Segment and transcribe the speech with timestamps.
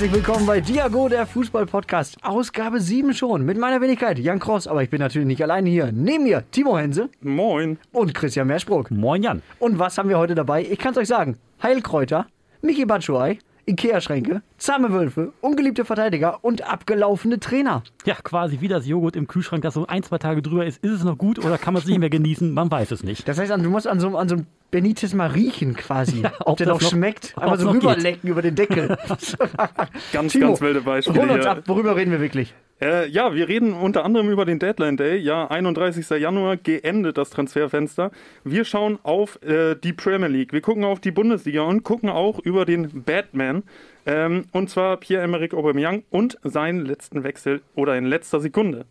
[0.00, 2.16] Herzlich willkommen bei Diago, der Fußball-Podcast.
[2.22, 3.44] Ausgabe 7 schon.
[3.44, 4.66] Mit meiner Wenigkeit, Jan Kross.
[4.66, 5.92] Aber ich bin natürlich nicht alleine hier.
[5.92, 7.76] Neben mir Timo Hense Moin.
[7.92, 8.90] und Christian Merschbruck.
[8.90, 9.42] Moin Jan.
[9.58, 10.62] Und was haben wir heute dabei?
[10.64, 11.36] Ich kann es euch sagen.
[11.62, 12.28] Heilkräuter,
[12.62, 17.82] Michi Batschuai, Ikea-Schränke, zahme Wölfe, ungeliebte Verteidiger und abgelaufene Trainer.
[18.06, 20.82] Ja, quasi wie das Joghurt im Kühlschrank, das so ein, zwei Tage drüber ist.
[20.82, 22.54] Ist es noch gut oder kann man es nicht mehr genießen?
[22.54, 23.28] Man weiß es nicht.
[23.28, 26.22] Das heißt, du musst an so, an so einem Benitez mal riechen quasi.
[26.22, 27.34] Ja, ob, ob der noch, noch- schmeckt.
[27.36, 27.82] Einmal es so noch geht.
[27.90, 28.96] rüberlecken über den Deckel.
[30.12, 31.50] Ganz, Timo, ganz wilde Beispiele Hol uns hier.
[31.50, 32.54] ab, worüber reden wir wirklich?
[32.80, 35.18] Äh, ja, wir reden unter anderem über den Deadline Day.
[35.18, 36.08] Ja, 31.
[36.18, 38.10] Januar geendet das Transferfenster.
[38.42, 40.52] Wir schauen auf äh, die Premier League.
[40.52, 43.64] Wir gucken auf die Bundesliga und gucken auch über den Batman.
[44.06, 48.86] Ähm, und zwar Pierre-Emerick Aubameyang und seinen letzten Wechsel oder in letzter Sekunde.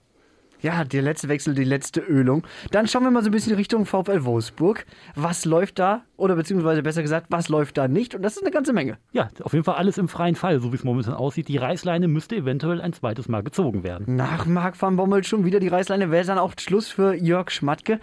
[0.62, 2.44] Ja, der letzte Wechsel, die letzte Ölung.
[2.72, 4.86] Dann schauen wir mal so ein bisschen Richtung VfL Wolfsburg.
[5.16, 6.04] Was läuft da?
[6.18, 8.14] Oder beziehungsweise besser gesagt, was läuft da nicht?
[8.14, 8.98] Und das ist eine ganze Menge.
[9.14, 11.48] Ja, auf jeden Fall alles im freien Fall, so wie es momentan aussieht.
[11.48, 14.18] Die Reißleine müsste eventuell ein zweites Mal gezogen werden.
[14.18, 16.12] Nach Marc van Bommel schon wieder die Reißleine.
[16.12, 18.02] Wäre dann auch Schluss für Jörg Schmatke?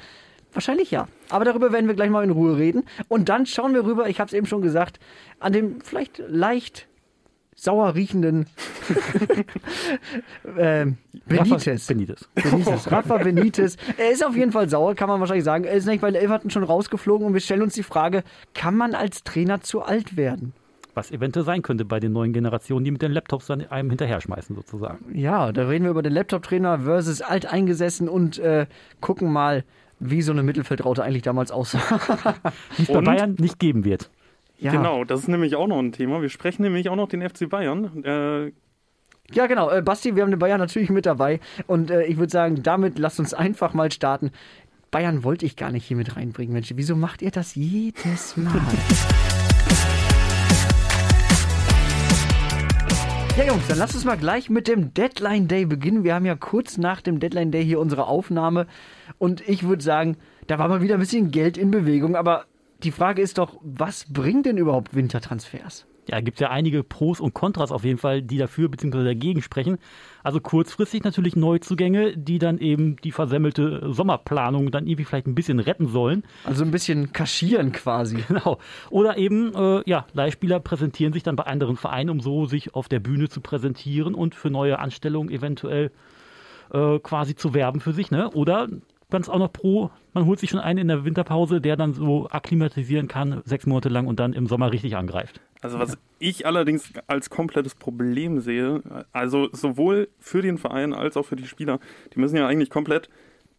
[0.54, 1.08] Wahrscheinlich ja.
[1.28, 2.84] Aber darüber werden wir gleich mal in Ruhe reden.
[3.08, 4.98] Und dann schauen wir rüber, ich habe es eben schon gesagt,
[5.40, 6.88] an den vielleicht leicht
[7.56, 8.46] sauer riechenden
[10.58, 11.90] ähm, Benitez.
[11.90, 12.28] Rafa Benitez.
[12.34, 12.86] Benitez.
[12.92, 13.76] Rafa Benitez.
[13.96, 15.64] Er ist auf jeden Fall sauer, kann man wahrscheinlich sagen.
[15.64, 18.22] Er ist nicht, weil Everton schon rausgeflogen und wir stellen uns die Frage,
[18.54, 20.52] kann man als Trainer zu alt werden?
[20.94, 24.20] Was eventuell sein könnte bei den neuen Generationen, die mit den Laptops dann einem hinterher
[24.20, 25.14] schmeißen, sozusagen.
[25.14, 28.66] Ja, da reden wir über den Laptop-Trainer versus alteingesessen und äh,
[29.00, 29.64] gucken mal,
[29.98, 31.80] wie so eine Mittelfeldraute eigentlich damals aussah.
[32.78, 33.00] Die es bei?
[33.00, 34.10] Bayern nicht geben wird.
[34.58, 34.72] Ja.
[34.72, 36.22] Genau, das ist nämlich auch noch ein Thema.
[36.22, 38.04] Wir sprechen nämlich auch noch den FC Bayern.
[38.04, 38.52] Äh,
[39.32, 39.70] Ja, genau.
[39.70, 41.40] Äh, Basti, wir haben den Bayern natürlich mit dabei.
[41.66, 44.30] Und äh, ich würde sagen, damit lasst uns einfach mal starten.
[44.90, 46.72] Bayern wollte ich gar nicht hier mit reinbringen, Mensch.
[46.74, 48.52] Wieso macht ihr das jedes Mal?
[53.36, 56.04] Ja, Jungs, dann lasst uns mal gleich mit dem Deadline Day beginnen.
[56.04, 58.66] Wir haben ja kurz nach dem Deadline Day hier unsere Aufnahme.
[59.18, 62.16] Und ich würde sagen, da war mal wieder ein bisschen Geld in Bewegung.
[62.16, 62.46] Aber
[62.82, 65.86] die Frage ist doch, was bringt denn überhaupt Wintertransfers?
[66.08, 69.02] Ja, gibt ja einige Pros und Kontras auf jeden Fall, die dafür bzw.
[69.02, 69.78] dagegen sprechen.
[70.22, 75.58] Also kurzfristig natürlich Neuzugänge, die dann eben die versemmelte Sommerplanung dann irgendwie vielleicht ein bisschen
[75.58, 76.22] retten sollen.
[76.44, 78.16] Also ein bisschen kaschieren quasi.
[78.28, 78.58] Genau.
[78.90, 82.88] Oder eben, äh, ja, Leihspieler präsentieren sich dann bei anderen Vereinen, um so sich auf
[82.88, 85.90] der Bühne zu präsentieren und für neue Anstellungen eventuell
[86.72, 88.30] äh, quasi zu werben für sich, ne?
[88.30, 88.68] Oder
[89.10, 92.28] ganz auch noch pro, man holt sich schon einen in der Winterpause, der dann so
[92.28, 95.40] akklimatisieren kann, sechs Monate lang und dann im Sommer richtig angreift.
[95.60, 101.24] Also was ich allerdings als komplettes Problem sehe, also sowohl für den Verein als auch
[101.24, 101.80] für die Spieler,
[102.14, 103.08] die müssen ja eigentlich komplett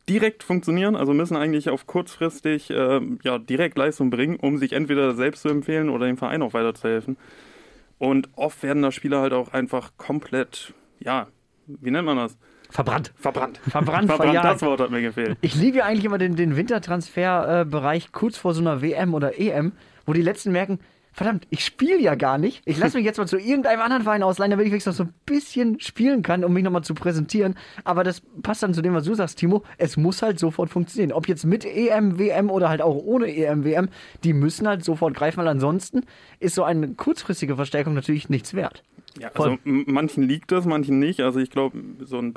[0.09, 5.16] direkt funktionieren, also müssen eigentlich auf kurzfristig äh, ja, direkt Leistung bringen, um sich entweder
[5.16, 7.18] selbst zu empfehlen oder dem Verein auch weiterzuhelfen.
[7.97, 11.28] Und oft werden da Spieler halt auch einfach komplett, ja,
[11.66, 12.38] wie nennt man das?
[12.69, 13.13] Verbrannt.
[13.16, 13.59] Verbrannt.
[13.67, 14.45] Verbrannt, Verbrannt, verjagt.
[14.45, 15.38] das Wort hat mir gefehlt.
[15.41, 19.73] Ich liebe ja eigentlich immer den, den Wintertransferbereich kurz vor so einer WM oder EM,
[20.05, 20.79] wo die Letzten merken,
[21.17, 22.61] verdammt, ich spiele ja gar nicht.
[22.66, 25.09] Ich lasse mich jetzt mal zu irgendeinem anderen Verein ausleihen, damit ich wenigstens noch so
[25.09, 27.55] ein bisschen spielen kann, um mich nochmal zu präsentieren.
[27.83, 29.63] Aber das passt dann zu dem, was du sagst, Timo.
[29.79, 31.11] Es muss halt sofort funktionieren.
[31.11, 33.89] Ob jetzt mit EM, WM oder halt auch ohne EM, WM,
[34.23, 36.03] die müssen halt sofort greifen, weil ansonsten
[36.39, 38.84] ist so eine kurzfristige Verstärkung natürlich nichts wert.
[39.19, 41.22] Ja, also manchen liegt das, manchen nicht.
[41.22, 42.33] Also ich glaube, so ein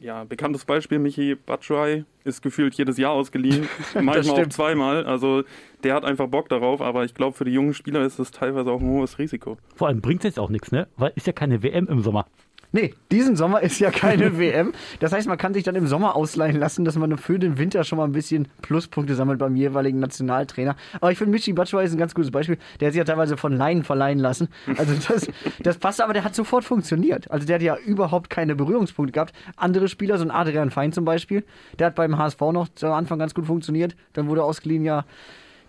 [0.00, 3.68] ja, bekanntes Beispiel, Michi Batshuayi ist gefühlt jedes Jahr ausgeliehen,
[4.00, 5.04] manchmal auch zweimal.
[5.04, 5.44] Also
[5.82, 8.70] der hat einfach Bock darauf, aber ich glaube, für die jungen Spieler ist das teilweise
[8.70, 9.58] auch ein hohes Risiko.
[9.74, 10.88] Vor allem bringt es jetzt auch nichts, ne?
[10.96, 12.26] Weil ist ja keine WM im Sommer.
[12.72, 14.72] Nee, diesen Sommer ist ja keine WM.
[14.98, 17.84] Das heißt, man kann sich dann im Sommer ausleihen lassen, dass man für den Winter
[17.84, 20.76] schon mal ein bisschen Pluspunkte sammelt beim jeweiligen Nationaltrainer.
[21.00, 22.56] Aber ich finde, Michi Batshuayi ist ein ganz gutes Beispiel.
[22.80, 24.48] Der hat sich ja teilweise von Laien verleihen lassen.
[24.78, 25.28] Also das,
[25.62, 27.30] das passt, aber der hat sofort funktioniert.
[27.30, 29.34] Also der hat ja überhaupt keine Berührungspunkte gehabt.
[29.56, 31.44] Andere Spieler, so ein Adrian Fein zum Beispiel,
[31.78, 33.96] der hat beim HSV noch zu Anfang ganz gut funktioniert.
[34.14, 35.04] Dann wurde ausgeliehen ja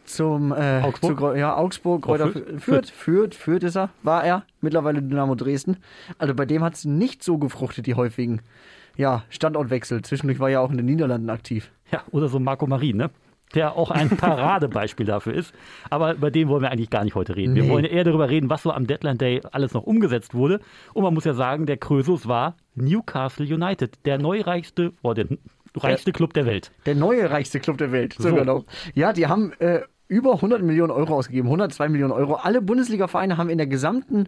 [0.05, 1.19] zum äh, Augsburg?
[1.19, 2.61] Zu, ja, Augsburg, Kräuter Fürth?
[2.61, 5.77] Fürth, Fürth, Fürth ist er, war er, mittlerweile Dynamo Dresden.
[6.17, 8.41] Also bei dem hat es nicht so gefruchtet, die häufigen
[8.95, 10.01] ja, Standortwechsel.
[10.03, 11.71] Zwischendurch war er ja auch in den Niederlanden aktiv.
[11.91, 13.09] Ja, oder so Marco Marin, ne?
[13.55, 15.53] Der auch ein Paradebeispiel dafür ist.
[15.89, 17.55] Aber bei dem wollen wir eigentlich gar nicht heute reden.
[17.55, 17.69] Wir Nee.
[17.69, 20.59] wollen eher darüber reden, was so am Deadline Day alles noch umgesetzt wurde.
[20.93, 25.37] Und man muss ja sagen, der Krösus war Newcastle United, der neureichste, oder der
[25.75, 26.71] reichste Club der Welt.
[26.85, 28.29] Der neue reichste Club der Welt, So.
[28.29, 28.65] sogar noch.
[28.95, 32.35] Ja, die haben äh, über 100 Millionen Euro ausgegeben, 102 Millionen Euro.
[32.35, 34.27] Alle Bundesliga-Vereine haben in der gesamten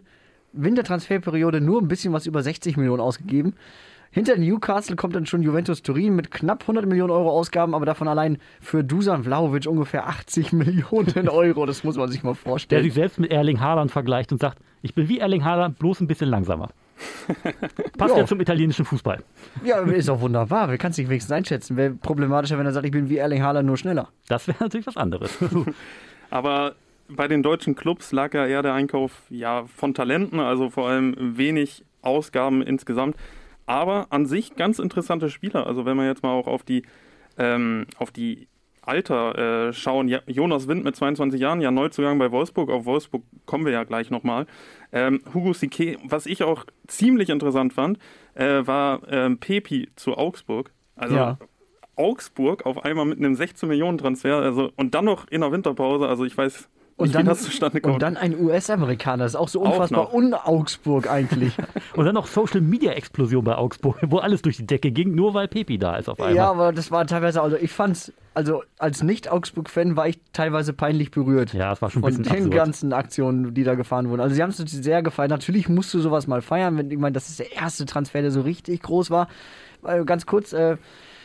[0.52, 3.54] Wintertransferperiode nur ein bisschen was über 60 Millionen ausgegeben.
[4.10, 8.08] Hinter Newcastle kommt dann schon Juventus Turin mit knapp 100 Millionen Euro Ausgaben, aber davon
[8.08, 11.66] allein für Dusan Vlahovic ungefähr 80 Millionen Euro.
[11.66, 12.82] Das muss man sich mal Der vorstellen.
[12.84, 16.06] sich selbst mit Erling Haaland vergleicht und sagt, ich bin wie Erling Haaland, bloß ein
[16.06, 16.70] bisschen langsamer.
[17.98, 18.20] Passt Ja.
[18.20, 19.22] ja zum italienischen Fußball.
[19.64, 20.68] Ja, ist auch wunderbar.
[20.68, 21.76] Wer kann es nicht wenigstens einschätzen?
[21.76, 24.08] Wäre problematischer, wenn er sagt, ich bin wie Erling Haaland, nur schneller.
[24.28, 25.36] Das wäre natürlich was anderes.
[26.30, 26.74] Aber
[27.08, 31.14] bei den deutschen Clubs lag ja eher der Einkauf ja, von Talenten, also vor allem
[31.18, 33.16] wenig Ausgaben insgesamt.
[33.66, 35.66] Aber an sich ganz interessante Spieler.
[35.66, 36.82] Also wenn wir jetzt mal auch auf die,
[37.36, 38.48] ähm, auf die
[38.86, 42.70] Alter äh, schauen, ja, Jonas Wind mit 22 Jahren, ja Neuzugang bei Wolfsburg.
[42.70, 44.46] Auf Wolfsburg kommen wir ja gleich nochmal.
[44.92, 47.98] Ähm, Hugo Sique, was ich auch ziemlich interessant fand,
[48.34, 50.72] äh, war ähm, Pepi zu Augsburg.
[50.94, 51.38] Also Ja.
[51.96, 56.06] Augsburg auf einmal mit einem 16 Millionen Transfer, also und dann noch in der Winterpause.
[56.06, 56.68] Also ich weiß
[56.98, 59.24] Und dann, und dann ein US-Amerikaner.
[59.24, 61.52] Das ist auch so unfassbar un-Augsburg eigentlich.
[61.94, 65.34] Und dann noch Social Media Explosion bei Augsburg, wo alles durch die Decke ging, nur
[65.34, 66.34] weil Pepi da ist auf einmal.
[66.34, 71.10] ja, aber das war teilweise, also ich fand's, also als Nicht-Augsburg-Fan war ich teilweise peinlich
[71.10, 71.52] berührt.
[71.52, 72.54] Ja, es war schon ein Von bisschen den absurd.
[72.54, 74.22] ganzen Aktionen, die da gefahren wurden.
[74.22, 75.30] Also sie haben es sehr gefeiert.
[75.30, 78.30] Natürlich musst du sowas mal feiern, wenn ich meine, das ist der erste Transfer, der
[78.30, 79.28] so richtig groß war.
[80.06, 80.78] Ganz kurz, äh,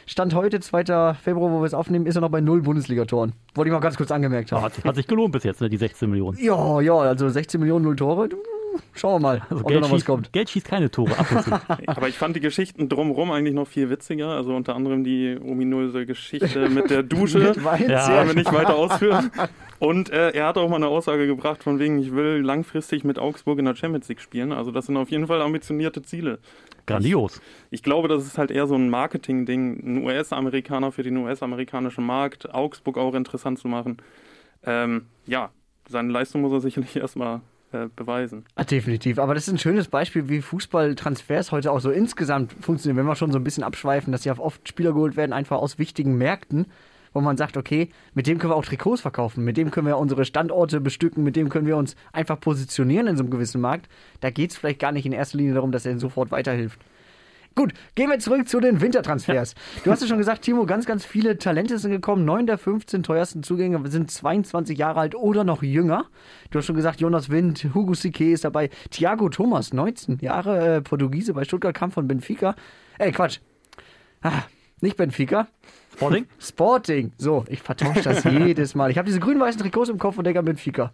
[0.06, 1.14] Stand heute, 2.
[1.16, 3.34] Februar, wo wir es aufnehmen, ist er noch bei null Bundesligatoren.
[3.56, 4.64] Wollte ich mal ganz kurz angemerkt haben.
[4.64, 6.38] hat, hat sich gelohnt bis jetzt, ne, die 16 Millionen.
[6.40, 8.30] Ja, ja, also 16 Millionen, null Tore.
[8.94, 10.34] Schauen wir mal, Also ob da Geld, noch was schießt, kommt.
[10.34, 11.52] Geld schießt keine Tore ab und zu.
[11.88, 14.30] Aber ich fand die Geschichten drumherum eigentlich noch viel witziger.
[14.30, 17.40] Also unter anderem die ominöse Geschichte mit der Dusche.
[17.40, 19.32] Mit Wein, Ja, Wollen wir nicht weiter ausführen.
[19.80, 23.18] Und äh, er hat auch mal eine Aussage gebracht, von wegen, ich will langfristig mit
[23.18, 24.52] Augsburg in der Champions League spielen.
[24.52, 26.40] Also das sind auf jeden Fall ambitionierte Ziele.
[26.86, 27.42] Grandios.
[27.70, 32.54] Ich glaube, das ist halt eher so ein Marketing-Ding, ein US-Amerikaner für den US-amerikanischen Markt,
[32.54, 33.98] Augsburg auch interessant zu machen.
[34.64, 35.50] Ähm, ja,
[35.88, 37.42] seine Leistung muss er sicherlich erstmal
[37.74, 38.46] äh, beweisen.
[38.56, 39.20] Ah, definitiv.
[39.20, 42.98] Aber das ist ein schönes Beispiel, wie Fußballtransfers heute auch so insgesamt funktionieren.
[42.98, 45.80] Wenn wir schon so ein bisschen abschweifen, dass ja oft Spieler geholt werden, einfach aus
[45.80, 46.68] wichtigen Märkten,
[47.14, 49.98] wo man sagt, okay, mit dem können wir auch Trikots verkaufen, mit dem können wir
[49.98, 53.90] unsere Standorte bestücken, mit dem können wir uns einfach positionieren in so einem gewissen Markt.
[54.22, 56.80] Da geht es vielleicht gar nicht in erster Linie darum, dass er ihnen sofort weiterhilft.
[57.54, 59.56] Gut, gehen wir zurück zu den Wintertransfers.
[59.84, 62.24] Du hast ja schon gesagt, Timo, ganz, ganz viele Talente sind gekommen.
[62.24, 66.06] Neun der 15 teuersten Zugänge sind 22 Jahre alt oder noch jünger.
[66.50, 68.70] Du hast schon gesagt, Jonas Wind, Hugo Sique ist dabei.
[68.90, 72.56] Thiago Thomas, 19 Jahre, äh, Portugiese bei Stuttgart, kam von Benfica.
[72.98, 73.40] Ey, Quatsch.
[74.22, 74.44] Ah,
[74.82, 75.48] nicht Benfica.
[75.96, 76.26] Sporting?
[76.40, 77.12] Sporting.
[77.18, 78.90] So, ich vertausche das jedes Mal.
[78.92, 80.92] Ich habe diese grün-weißen Trikots im Kopf und denke an Benfica.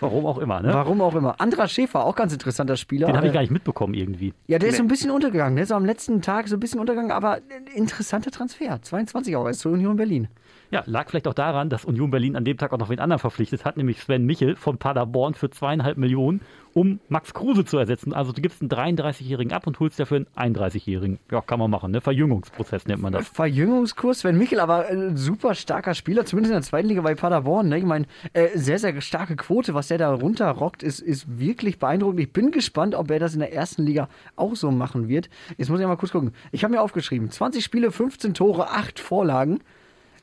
[0.00, 0.74] Warum auch immer, ne?
[0.74, 1.40] Warum auch immer.
[1.40, 3.06] Andra Schäfer, auch ganz interessanter Spieler.
[3.06, 4.34] Den habe ich Äh, gar nicht mitbekommen irgendwie.
[4.48, 5.54] ja, der ist so ein bisschen untergegangen.
[5.56, 7.38] Der ist am letzten Tag so ein bisschen untergegangen, aber
[7.74, 8.80] interessanter Transfer.
[8.82, 10.28] 22 Euro ist zur Union Berlin.
[10.72, 13.18] Ja, lag vielleicht auch daran, dass Union Berlin an dem Tag auch noch wen anderen
[13.18, 16.40] verpflichtet hat, nämlich Sven Michel von Paderborn für zweieinhalb Millionen,
[16.72, 18.14] um Max Kruse zu ersetzen.
[18.14, 21.18] Also du gibst einen 33-Jährigen ab und holst dafür einen 31-Jährigen.
[21.30, 22.00] Ja, kann man machen, ne?
[22.00, 23.28] Verjüngungsprozess nennt man das.
[23.28, 27.68] Verjüngungskurs, Sven Michel, aber äh, super starker Spieler, zumindest in der zweiten Liga bei Paderborn.
[27.68, 27.76] Ne?
[27.76, 32.20] Ich meine, äh, sehr, sehr starke Quote, was der da runterrockt, ist, ist wirklich beeindruckend.
[32.20, 35.28] Ich bin gespannt, ob er das in der ersten Liga auch so machen wird.
[35.58, 36.32] Jetzt muss ich mal kurz gucken.
[36.50, 39.60] Ich habe mir aufgeschrieben, 20 Spiele, 15 Tore, 8 Vorlagen.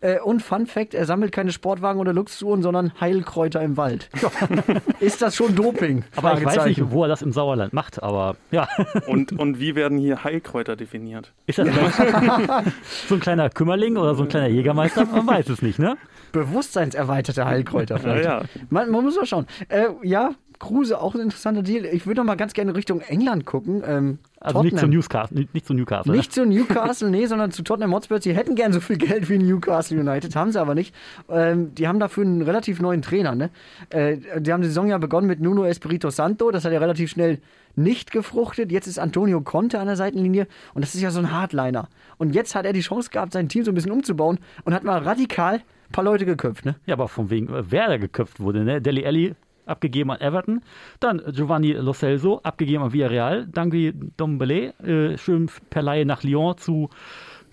[0.01, 4.09] Äh, und Fun Fact, er sammelt keine Sportwagen oder Luxusuhren, sondern Heilkräuter im Wald.
[4.99, 6.05] ist das schon Doping?
[6.15, 8.67] Aber ich weiß nicht, wo er das im Sauerland macht, aber ja.
[9.07, 11.33] Und, und wie werden hier Heilkräuter definiert?
[11.47, 11.67] Ist das
[13.07, 15.05] so ein kleiner Kümmerling oder so ein kleiner Jägermeister?
[15.05, 15.97] Man weiß es nicht, ne?
[16.31, 18.25] Bewusstseinserweiterte Heilkräuter vielleicht.
[18.25, 18.45] Ja, ja.
[18.69, 19.47] Man, man muss mal schauen.
[19.67, 21.85] Äh, ja, Kruse, auch ein interessanter Deal.
[21.85, 23.81] Ich würde noch mal ganz gerne Richtung England gucken.
[23.85, 24.87] Ähm, Also nicht zu.
[24.87, 26.13] Newscastle, nicht, zu Newcastle.
[26.13, 28.21] Nicht zu Newcastle, nee, sondern zu Tottenham Hotspur.
[28.21, 30.93] Sie hätten gern so viel Geld wie Newcastle United, haben sie aber nicht.
[31.29, 33.35] Ähm, die haben dafür einen relativ neuen Trainer.
[33.35, 33.49] Ne?
[33.89, 36.51] Äh, die haben die Saison ja begonnen mit Nuno Espirito Santo.
[36.51, 37.39] Das hat ja relativ schnell
[37.75, 38.71] nicht gefruchtet.
[38.71, 41.87] Jetzt ist Antonio Conte an der Seitenlinie und das ist ja so ein Hardliner.
[42.17, 44.83] Und jetzt hat er die Chance gehabt, sein Team so ein bisschen umzubauen und hat
[44.83, 46.65] mal radikal ein paar Leute geköpft.
[46.65, 46.75] Ne?
[46.85, 48.81] Ja, aber von wegen, wer da geköpft wurde, ne?
[48.81, 49.35] Deli Alli
[49.69, 50.61] abgegeben an Everton,
[50.99, 56.57] dann Giovanni Lo Celso abgegeben an Villarreal, Dangui Dombele, äh, schön per Laie nach Lyon
[56.57, 56.89] zu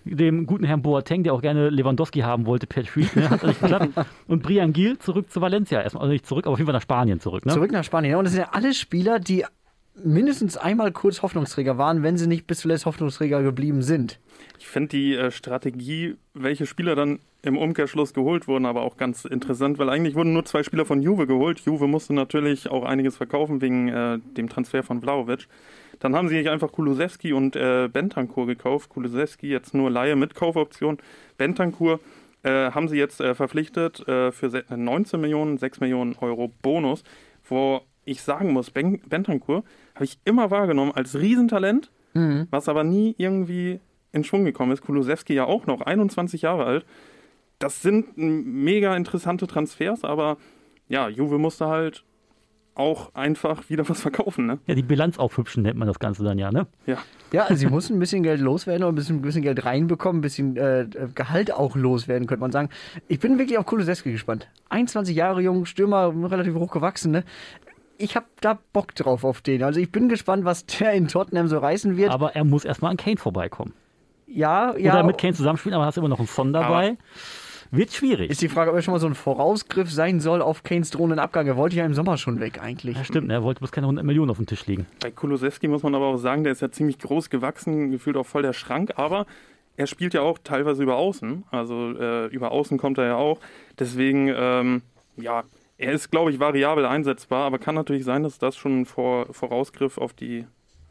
[0.06, 3.28] dem guten Herrn Boateng, der auch gerne Lewandowski haben wollte per Tweet, ne?
[3.28, 3.88] hat nicht geklappt.
[4.28, 6.82] Und Brian Gil zurück zu Valencia, erstmal, also nicht zurück, aber auf jeden Fall nach
[6.82, 7.44] Spanien zurück.
[7.44, 7.52] Ne?
[7.52, 8.12] Zurück nach Spanien.
[8.12, 9.44] Ja, Und das sind ja alle Spieler, die
[10.02, 14.18] mindestens einmal kurz Hoffnungsträger waren, wenn sie nicht bis zuletzt Hoffnungsträger geblieben sind.
[14.58, 19.24] Ich finde die äh, Strategie, welche Spieler dann im Umkehrschluss geholt wurden, aber auch ganz
[19.24, 21.60] interessant, weil eigentlich wurden nur zwei Spieler von Juve geholt.
[21.60, 25.46] Juve musste natürlich auch einiges verkaufen wegen äh, dem Transfer von Vlaovic.
[26.00, 28.90] Dann haben sie einfach Kulusewski und äh, Bentancur gekauft.
[28.90, 30.98] Kulusewski jetzt nur Laie mit Kaufoption.
[31.38, 32.00] Bentancur
[32.42, 37.02] äh, haben sie jetzt äh, verpflichtet äh, für se- 19 Millionen, 6 Millionen Euro Bonus,
[37.48, 39.64] wo ich sagen muss, ben Bentancur
[39.96, 41.90] habe ich immer wahrgenommen als Riesentalent,
[42.50, 43.80] was aber nie irgendwie
[44.12, 44.82] in Schwung gekommen ist.
[44.82, 46.86] Kulusewski ja auch noch, 21 Jahre alt.
[47.58, 50.38] Das sind mega interessante Transfers, aber
[50.88, 52.04] ja, Juve musste halt
[52.74, 54.58] auch einfach wieder was verkaufen, ne?
[54.66, 56.66] Ja, die Bilanz aufhübschen nennt man das Ganze dann ja, ne?
[56.86, 56.98] Ja.
[57.32, 60.18] Ja, also sie mussten ein bisschen Geld loswerden und ein bisschen, ein bisschen Geld reinbekommen,
[60.18, 62.68] ein bisschen äh, Gehalt auch loswerden, könnte man sagen.
[63.08, 64.48] Ich bin wirklich auf Kulusewski gespannt.
[64.68, 67.24] 21 Jahre jung, Stürmer, relativ hoch gewachsen, ne?
[67.98, 69.62] Ich habe da Bock drauf auf den.
[69.62, 72.10] Also ich bin gespannt, was der in Tottenham so reißen wird.
[72.10, 73.72] Aber er muss erstmal an Kane vorbeikommen.
[74.26, 74.92] ja, ja.
[74.92, 76.98] Oder mit Kane zusammenspielen, aber hast immer noch einen Son dabei.
[77.70, 78.30] Wird schwierig.
[78.30, 81.18] Ist die Frage, ob er schon mal so ein Vorausgriff sein soll auf Kanes drohenden
[81.18, 81.46] Abgang.
[81.46, 82.96] Er wollte ja im Sommer schon weg eigentlich.
[82.96, 83.34] ja, stimmt, ne?
[83.34, 84.86] er wollte bloß keine 100 Millionen auf dem Tisch liegen.
[85.00, 88.26] Bei Kulusewski muss man aber auch sagen, der ist ja ziemlich groß gewachsen, gefühlt auch
[88.26, 89.26] voll der Schrank, aber
[89.76, 91.44] er spielt ja auch teilweise über Außen.
[91.50, 93.40] Also äh, über Außen kommt er ja auch.
[93.78, 94.82] Deswegen, ähm,
[95.16, 95.44] ja,
[95.78, 99.26] er ist, glaube ich, variabel einsetzbar, aber kann natürlich sein, dass das schon ein Vor
[99.32, 100.46] Vorausgriff auf die,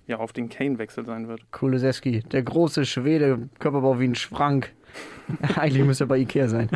[0.07, 1.51] ja, auf den Kane-Wechsel sein wird.
[1.51, 4.71] Kulusewski, der große Schwede, Körperbau wie ein Schrank.
[5.55, 6.69] Eigentlich müsste er bei Ikea sein.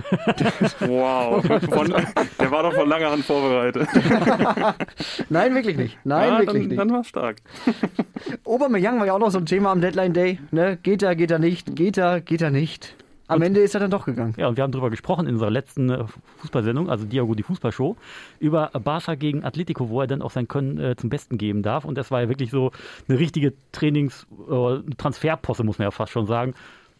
[0.79, 1.93] Wow, von,
[2.39, 3.87] der war doch von langer Hand vorbereitet.
[5.29, 5.97] Nein, wirklich nicht.
[6.03, 6.79] Nein, ja, wirklich dann, nicht.
[6.79, 7.37] Dann war stark.
[8.43, 10.39] Aubameyang war ja auch noch so ein Thema am Deadline Day.
[10.51, 10.77] Ne?
[10.81, 11.75] Geht er, geht er nicht?
[11.75, 12.95] Geht er, geht er nicht?
[13.29, 14.33] Am Ende ist er dann doch gegangen.
[14.37, 16.03] Ja, und wir haben darüber gesprochen in unserer letzten äh,
[16.37, 17.95] Fußballsendung, also Diago die Fußballshow,
[18.39, 21.85] über Barca gegen Atletico, wo er dann auch sein Können äh, zum Besten geben darf.
[21.85, 22.71] Und das war ja wirklich so
[23.07, 26.55] eine richtige Trainings-, äh, Transferposse, muss man ja fast schon sagen,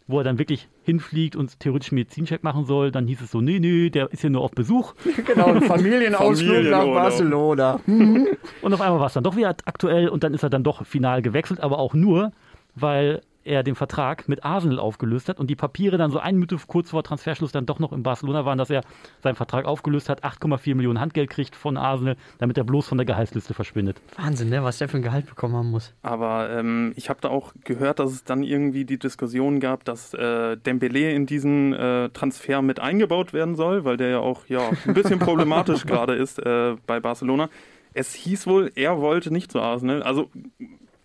[0.06, 2.92] wo er dann wirklich hinfliegt und theoretisch einen Medizincheck machen soll.
[2.92, 4.94] Dann hieß es so, nee, nee, der ist hier nur auf Besuch.
[5.26, 6.86] Genau, ein Familienausflug nach.
[6.86, 7.80] Barcelona.
[8.62, 10.86] Und auf einmal war es dann doch wieder aktuell und dann ist er dann doch
[10.86, 12.32] final gewechselt, aber auch nur,
[12.76, 16.58] weil er den Vertrag mit Arsenal aufgelöst hat und die Papiere dann so eine Minute
[16.68, 18.84] kurz vor Transferschluss dann doch noch in Barcelona waren, dass er
[19.22, 23.06] seinen Vertrag aufgelöst hat, 8,4 Millionen Handgeld kriegt von Arsenal, damit er bloß von der
[23.06, 24.02] Gehaltsliste verschwindet.
[24.18, 24.64] Wahnsinn, ne?
[24.64, 25.94] was der für ein Gehalt bekommen haben muss.
[26.02, 30.14] Aber ähm, ich habe da auch gehört, dass es dann irgendwie die Diskussion gab, dass
[30.14, 34.70] äh, Dembele in diesen äh, Transfer mit eingebaut werden soll, weil der ja auch ja,
[34.86, 37.50] ein bisschen problematisch gerade ist äh, bei Barcelona.
[37.94, 40.04] Es hieß wohl, er wollte nicht zu Arsenal.
[40.04, 40.30] Also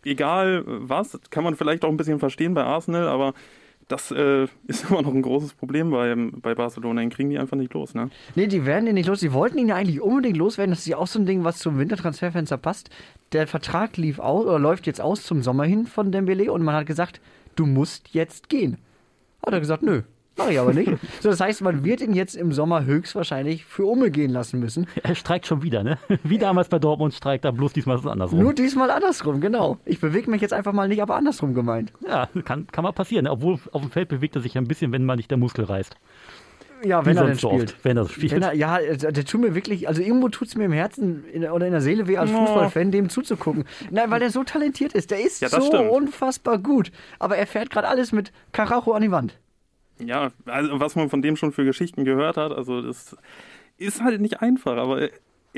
[0.04, 3.34] egal was, kann man vielleicht auch ein bisschen verstehen bei Arsenal, aber
[3.88, 7.00] das äh, ist immer noch ein großes Problem bei, bei Barcelona.
[7.00, 8.10] Den kriegen die einfach nicht los, ne?
[8.34, 9.20] Nee, die werden ihn nicht los.
[9.20, 10.72] Die wollten ihn ja eigentlich unbedingt loswerden.
[10.72, 12.90] Das ist ja auch so ein Ding, was zum Wintertransferfenster passt.
[13.32, 16.74] Der Vertrag lief aus, oder läuft jetzt aus zum Sommer hin von Dembele und man
[16.74, 17.20] hat gesagt,
[17.56, 18.78] du musst jetzt gehen.
[19.44, 20.02] Hat er gesagt, nö.
[20.36, 20.90] Mach ich aber nicht.
[21.20, 24.86] So, das heißt, man wird ihn jetzt im Sommer höchstwahrscheinlich für Umme gehen lassen müssen.
[25.02, 25.98] Er streikt schon wieder, ne?
[26.24, 28.40] Wie damals bei Dortmund streikt er, bloß diesmal ist es andersrum.
[28.40, 29.78] Nur diesmal andersrum, genau.
[29.84, 31.92] Ich bewege mich jetzt einfach mal nicht, aber andersrum gemeint.
[32.06, 33.24] ja, kann, kann mal passieren.
[33.24, 33.30] ne?
[33.30, 35.94] Obwohl auf dem Feld bewegt er sich ein bisschen, wenn man nicht der Muskel reißt.
[36.84, 37.70] Ja, wenn er denn spielt.
[37.74, 38.32] oft, wenn er spielt.
[38.32, 41.24] Wenn er, ja, also, der tut mir wirklich, also irgendwo tut es mir im Herzen
[41.32, 42.38] in, oder in der Seele weh als Ja.
[42.44, 43.64] Fußballfan, dem zuzugucken.
[43.90, 45.10] Nein, weil er so talentiert ist.
[45.10, 45.90] Der ist Ja, so stimmt.
[45.90, 46.90] unfassbar gut.
[47.18, 49.38] Aber er fährt gerade alles mit Karacho an die Wand.
[49.98, 53.16] Ja, also was man von dem schon für Geschichten gehört hat, also das
[53.78, 55.10] ist halt nicht einfach, aber er-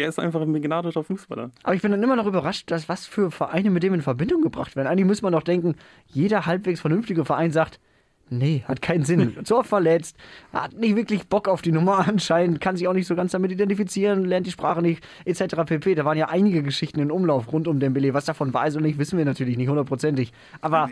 [0.08, 1.50] ist einfach ein begnadeter Fußballer.
[1.62, 4.42] Aber ich bin dann immer noch überrascht, dass was für Vereine mit dem in Verbindung
[4.42, 4.88] gebracht werden.
[4.88, 5.74] Eigentlich muss man doch denken,
[6.08, 7.80] jeder halbwegs vernünftige Verein sagt,
[8.28, 9.34] nee, hat keinen Sinn.
[9.44, 10.16] So verletzt,
[10.52, 13.52] hat nicht wirklich Bock auf die Nummer anscheinend, kann sich auch nicht so ganz damit
[13.52, 15.64] identifizieren, lernt die Sprache nicht, etc.
[15.64, 15.94] pp.
[15.94, 18.12] Da waren ja einige Geschichten in Umlauf rund um Dembele.
[18.12, 20.30] Was davon ist und nicht, wissen wir natürlich nicht hundertprozentig.
[20.60, 20.90] Aber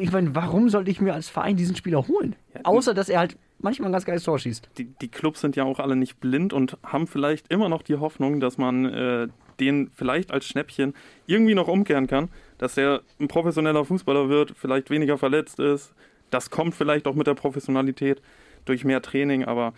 [0.00, 2.34] ich meine, warum sollte ich mir als Verein diesen Spieler holen?
[2.64, 4.70] Außer, dass er halt manchmal ein ganz geiles Tor schießt.
[4.78, 7.96] Die, die Clubs sind ja auch alle nicht blind und haben vielleicht immer noch die
[7.96, 9.28] Hoffnung, dass man äh,
[9.60, 10.94] den vielleicht als Schnäppchen
[11.26, 12.28] irgendwie noch umkehren kann,
[12.58, 15.94] dass er ein professioneller Fußballer wird, vielleicht weniger verletzt ist.
[16.30, 18.20] Das kommt vielleicht auch mit der Professionalität
[18.64, 19.72] durch mehr Training, aber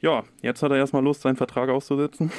[0.00, 2.30] ja, jetzt hat er erstmal Lust, seinen Vertrag auszusitzen,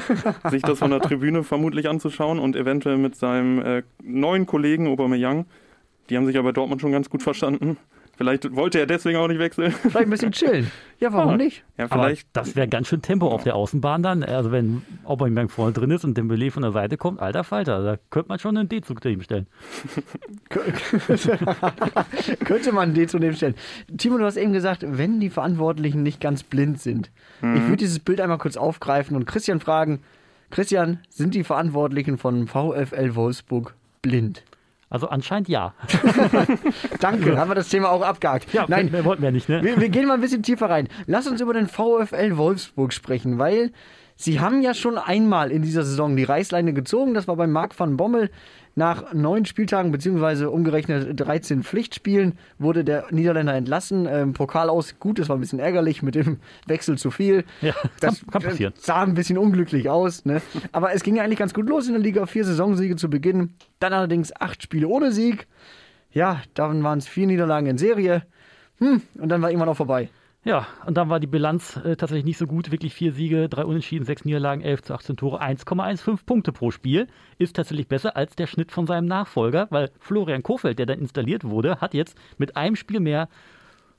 [0.50, 5.46] sich das von der Tribüne vermutlich anzuschauen und eventuell mit seinem äh, neuen Kollegen Aubameyang,
[6.10, 7.76] die haben sich ja bei Dortmund schon ganz gut verstanden.
[8.16, 9.72] Vielleicht wollte er deswegen auch nicht wechseln.
[9.72, 10.70] Vielleicht ein bisschen chillen.
[11.00, 11.36] Ja, warum Ja.
[11.36, 11.64] nicht?
[11.76, 14.22] Ja, Aber vielleicht das wäre ganz schön Tempo auf der Außenbahn dann.
[14.22, 17.96] Also wenn Aubameyang vorne drin ist und Dembele von der Seite kommt, alter Falter, da
[18.10, 19.48] könnte man schon einen D-Zug zu ihm stellen.
[22.44, 23.54] Könnte man den zu dem stellen.
[23.96, 27.10] Timo, du hast eben gesagt, wenn die Verantwortlichen nicht ganz blind sind.
[27.40, 27.56] Mhm.
[27.56, 30.00] Ich würde dieses Bild einmal kurz aufgreifen und Christian fragen:
[30.50, 34.42] Christian, sind die Verantwortlichen von VfL Wolfsburg blind?
[34.90, 35.74] Also anscheinend ja.
[37.00, 38.52] Danke, haben wir das Thema auch abgehakt.
[38.52, 39.62] Ja, Nein, mehr wollten wir nicht, ne?
[39.62, 40.88] wir, wir gehen mal ein bisschen tiefer rein.
[41.06, 43.72] Lass uns über den VfL Wolfsburg sprechen, weil
[44.16, 47.14] Sie haben ja schon einmal in dieser Saison die Reißleine gezogen.
[47.14, 48.30] Das war bei Marc van Bommel.
[48.76, 54.06] Nach neun Spieltagen, beziehungsweise umgerechnet 13 Pflichtspielen, wurde der Niederländer entlassen.
[54.10, 57.44] Ähm, Pokal aus, gut, das war ein bisschen ärgerlich mit dem Wechsel zu viel.
[57.60, 58.72] Ja, das kann, kann passieren.
[58.76, 60.24] sah ein bisschen unglücklich aus.
[60.24, 60.42] Ne?
[60.72, 62.26] Aber es ging ja eigentlich ganz gut los in der Liga.
[62.26, 63.54] Vier Saisonsiege zu Beginn.
[63.78, 65.46] Dann allerdings acht Spiele ohne Sieg.
[66.10, 68.22] Ja, dann waren es vier Niederlagen in Serie.
[68.78, 70.08] Hm, und dann war irgendwann auch vorbei.
[70.44, 72.70] Ja, und dann war die Bilanz äh, tatsächlich nicht so gut.
[72.70, 77.06] Wirklich vier Siege, drei Unentschieden, sechs Niederlagen, 11 zu 18 Tore, 1,15 Punkte pro Spiel.
[77.38, 81.44] Ist tatsächlich besser als der Schnitt von seinem Nachfolger, weil Florian Kofeld, der dann installiert
[81.44, 83.30] wurde, hat jetzt mit einem Spiel mehr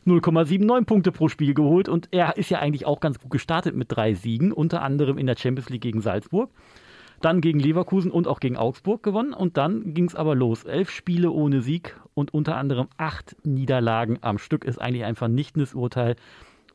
[0.06, 3.88] 0,79 Punkte pro Spiel geholt und er ist ja eigentlich auch ganz gut gestartet mit
[3.90, 6.52] drei Siegen, unter anderem in der Champions League gegen Salzburg
[7.26, 9.34] dann gegen Leverkusen und auch gegen Augsburg gewonnen.
[9.34, 10.64] Und dann ging es aber los.
[10.64, 15.74] Elf Spiele ohne Sieg und unter anderem acht Niederlagen am Stück ist eigentlich ein vernichtendes
[15.74, 16.16] Urteil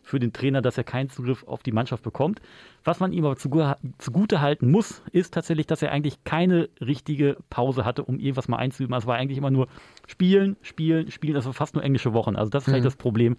[0.03, 2.41] für den Trainer, dass er keinen Zugriff auf die Mannschaft bekommt.
[2.83, 7.85] Was man ihm aber zugute halten muss, ist tatsächlich, dass er eigentlich keine richtige Pause
[7.85, 8.97] hatte, um irgendwas mal einzuüben.
[8.97, 9.69] Es war eigentlich immer nur
[10.09, 11.35] spielen, spielen, spielen.
[11.35, 12.35] Das war fast nur englische Wochen.
[12.35, 12.89] Also das ist vielleicht mhm.
[12.89, 13.37] das Problem,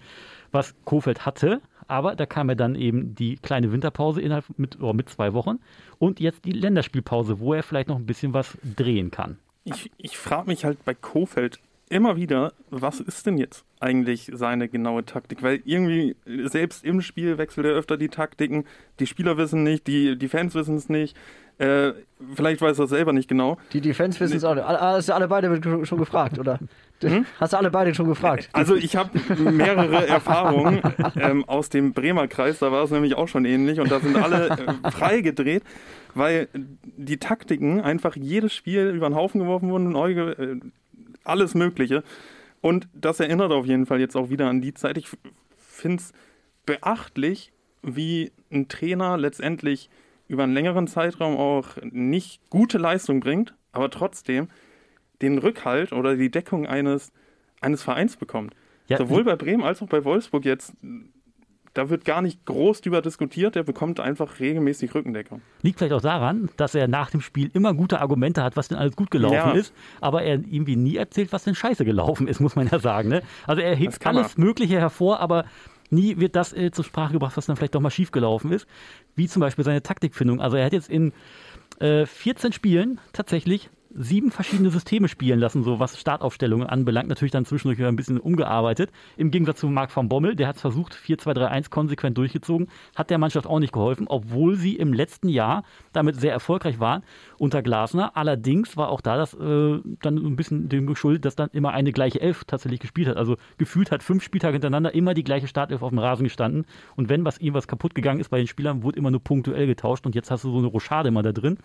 [0.51, 1.62] was Kofeld hatte.
[1.91, 5.60] Aber da kam ja dann eben die kleine Winterpause innerhalb mit, oh, mit zwei Wochen
[6.00, 9.39] und jetzt die Länderspielpause, wo er vielleicht noch ein bisschen was drehen kann.
[9.65, 14.69] Ich, ich frage mich halt bei Kofeld immer wieder, was ist denn jetzt eigentlich seine
[14.69, 15.43] genaue Taktik?
[15.43, 18.63] Weil irgendwie selbst im Spiel wechselt er öfter die Taktiken.
[19.01, 21.17] Die Spieler wissen nicht, die, die Fans wissen es nicht.
[21.57, 21.91] Äh,
[22.36, 23.57] vielleicht weiß er selber nicht genau.
[23.74, 24.65] Die, die Fans wissen es auch nicht.
[24.65, 26.57] Hast du alle beide schon gefragt, oder?
[27.10, 27.25] Hm?
[27.39, 28.50] Hast du alle beide schon gefragt?
[28.53, 30.81] Also ich habe mehrere Erfahrungen
[31.15, 34.15] ähm, aus dem Bremer Kreis, da war es nämlich auch schon ähnlich und da sind
[34.15, 34.50] alle
[34.84, 35.63] äh, freigedreht,
[36.13, 40.60] weil die Taktiken einfach jedes Spiel über den Haufen geworfen wurden, neu, äh,
[41.24, 42.03] alles Mögliche.
[42.62, 44.98] Und das erinnert auf jeden Fall jetzt auch wieder an die Zeit.
[44.98, 45.08] Ich
[45.58, 46.13] finde es
[46.65, 49.89] beachtlich, wie ein Trainer letztendlich
[50.27, 54.48] über einen längeren Zeitraum auch nicht gute Leistung bringt, aber trotzdem
[55.22, 57.12] den Rückhalt oder die Deckung eines,
[57.60, 58.56] eines Vereins bekommt.
[58.88, 60.74] Ja, Sowohl bei Bremen als auch bei Wolfsburg jetzt
[61.74, 65.42] da wird gar nicht groß drüber diskutiert, der bekommt einfach regelmäßig Rückendeckung.
[65.62, 68.77] Liegt vielleicht auch daran, dass er nach dem Spiel immer gute Argumente hat, was denn
[68.77, 69.51] alles gut gelaufen ja.
[69.51, 73.10] ist, aber er irgendwie nie erzählt, was denn scheiße gelaufen ist, muss man ja sagen.
[73.10, 73.22] Ne?
[73.48, 74.44] Also er hebt alles er.
[74.44, 75.46] Mögliche hervor, aber
[75.90, 78.68] nie wird das äh, zur Sprache gebracht, was dann vielleicht doch mal schief gelaufen ist,
[79.16, 80.42] wie zum Beispiel seine Taktikfindung.
[80.42, 81.14] Also er hat jetzt in
[81.79, 87.10] äh, 14 Spielen tatsächlich sieben verschiedene Systeme spielen lassen, so was Startaufstellungen anbelangt.
[87.10, 88.92] Natürlich dann zwischendurch wieder ein bisschen umgearbeitet.
[89.18, 93.18] Im Gegensatz zu Marc van Bommel, der hat es versucht, 4-2-3-1 konsequent durchgezogen, hat der
[93.18, 97.04] Mannschaft auch nicht geholfen, obwohl sie im letzten Jahr damit sehr erfolgreich waren
[97.38, 98.16] unter Glasner.
[98.16, 101.92] Allerdings war auch da das äh, dann ein bisschen dem geschuldet, dass dann immer eine
[101.92, 103.18] gleiche Elf tatsächlich gespielt hat.
[103.18, 106.66] Also gefühlt hat fünf Spieltage hintereinander immer die gleiche Startelf auf dem Rasen gestanden.
[106.96, 110.06] Und wenn was irgendwas kaputt gegangen ist bei den Spielern, wurde immer nur punktuell getauscht
[110.06, 111.58] und jetzt hast du so eine Rochade immer da drin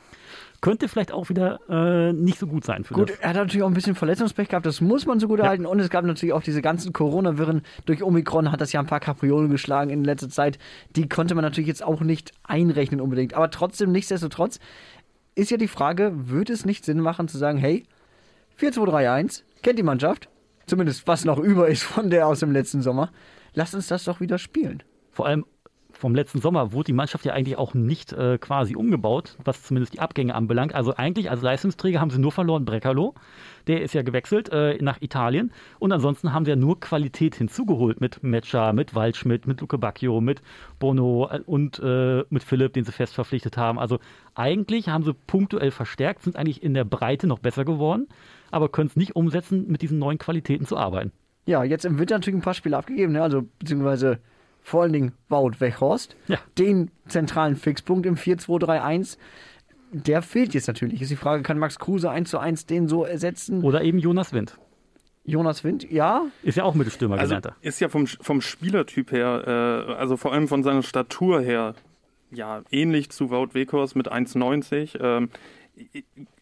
[0.61, 2.85] könnte vielleicht auch wieder äh, nicht so gut sein.
[2.85, 3.19] Für gut, das.
[3.19, 5.49] er hat natürlich auch ein bisschen Verletzungspech gehabt, das muss man so gut ja.
[5.49, 5.67] halten.
[5.67, 7.63] Und es gab natürlich auch diese ganzen Corona-Wirren.
[7.85, 10.59] Durch Omikron hat das ja ein paar Kapriolen geschlagen in letzter Zeit.
[10.95, 13.35] Die konnte man natürlich jetzt auch nicht einrechnen unbedingt.
[13.35, 14.59] Aber trotzdem, nichtsdestotrotz,
[15.35, 17.85] ist ja die Frage, würde es nicht Sinn machen zu sagen, hey,
[18.59, 20.29] 4-2-3-1, kennt die Mannschaft,
[20.67, 23.11] zumindest was noch über ist von der aus dem letzten Sommer,
[23.55, 24.83] lasst uns das doch wieder spielen.
[25.13, 25.45] Vor allem
[25.97, 29.95] vom letzten Sommer wurde die Mannschaft ja eigentlich auch nicht äh, quasi umgebaut, was zumindest
[29.95, 30.75] die Abgänge anbelangt.
[30.75, 33.15] Also eigentlich als Leistungsträger haben sie nur verloren Brecalo.
[33.67, 35.53] Der ist ja gewechselt äh, nach Italien.
[35.79, 40.21] Und ansonsten haben sie ja nur Qualität hinzugeholt mit Metscher, mit Waldschmidt, mit Luke Bacchio,
[40.21, 40.43] mit
[40.79, 43.79] Bono äh, und äh, mit Philipp, den sie fest verpflichtet haben.
[43.79, 43.99] Also
[44.35, 48.09] eigentlich haben sie punktuell verstärkt, sind eigentlich in der Breite noch besser geworden,
[48.51, 51.13] aber können es nicht umsetzen, mit diesen neuen Qualitäten zu arbeiten.
[51.47, 53.23] Ja, jetzt im Winter natürlich ein paar Spiele abgegeben, ne?
[53.23, 54.19] also beziehungsweise
[54.67, 56.39] vor allen Dingen Wout Weghorst, ja.
[56.59, 59.17] den zentralen Fixpunkt im 4-2-3-1.
[59.93, 61.01] Der fehlt jetzt natürlich.
[61.01, 63.63] Ist die Frage, kann Max Kruse 1 zu 1 den so ersetzen?
[63.63, 64.59] Oder eben Jonas Wind.
[65.23, 66.27] Jonas Wind, ja.
[66.43, 67.55] Ist ja auch Mittelstürmer also gelernter.
[67.61, 71.77] Ist ja vom, vom Spielertyp her, äh, also vor allem von seiner Statur her,
[72.33, 74.99] ja, ähnlich zu Wout Weghorst mit 1,90.
[75.01, 75.31] Ähm,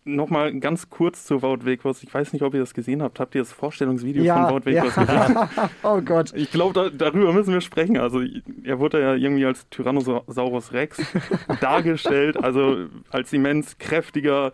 [0.06, 2.02] Nochmal ganz kurz zu Wout Weghorst.
[2.02, 3.18] Ich weiß nicht, ob ihr das gesehen habt.
[3.20, 5.04] Habt ihr das Vorstellungsvideo ja, von Wout Weghorst ja.
[5.04, 5.48] gesehen?
[5.82, 6.32] oh Gott.
[6.34, 7.96] Ich glaube, da, darüber müssen wir sprechen.
[7.96, 8.20] Also
[8.64, 11.00] er wurde ja irgendwie als Tyrannosaurus Rex
[11.60, 14.52] dargestellt, also als immens kräftiger,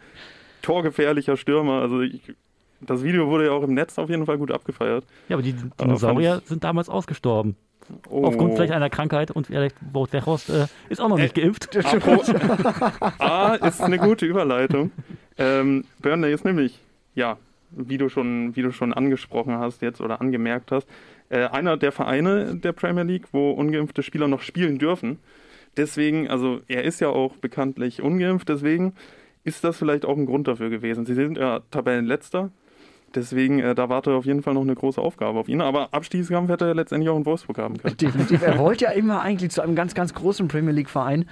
[0.62, 1.80] torgefährlicher Stürmer.
[1.80, 2.20] Also ich,
[2.80, 5.04] das Video wurde ja auch im Netz auf jeden Fall gut abgefeiert.
[5.28, 7.56] Ja, aber die Dinosaurier sind damals ausgestorben.
[8.08, 8.24] Oh.
[8.24, 11.76] Aufgrund vielleicht einer Krankheit und vielleicht Wout Weghorst äh, ist auch noch nicht äh, geimpft.
[13.18, 14.92] ah, ist eine gute Überleitung.
[15.40, 16.78] Ähm, Burnley ist nämlich,
[17.14, 17.38] ja,
[17.70, 20.86] wie du schon, wie du schon angesprochen hast jetzt oder angemerkt hast,
[21.30, 25.18] äh, einer der Vereine der Premier League, wo ungeimpfte Spieler noch spielen dürfen.
[25.76, 28.94] Deswegen, also er ist ja auch bekanntlich ungeimpft, deswegen
[29.44, 31.06] ist das vielleicht auch ein Grund dafür gewesen.
[31.06, 32.50] Sie sind ja Tabellenletzter,
[33.14, 35.62] deswegen äh, da wartet auf jeden Fall noch eine große Aufgabe auf ihn.
[35.62, 37.96] Aber Abstiegskampf hätte er letztendlich auch in Wolfsburg haben können.
[37.96, 38.42] Definitiv.
[38.42, 41.26] Er wollte ja immer eigentlich zu einem ganz, ganz großen Premier League-Verein.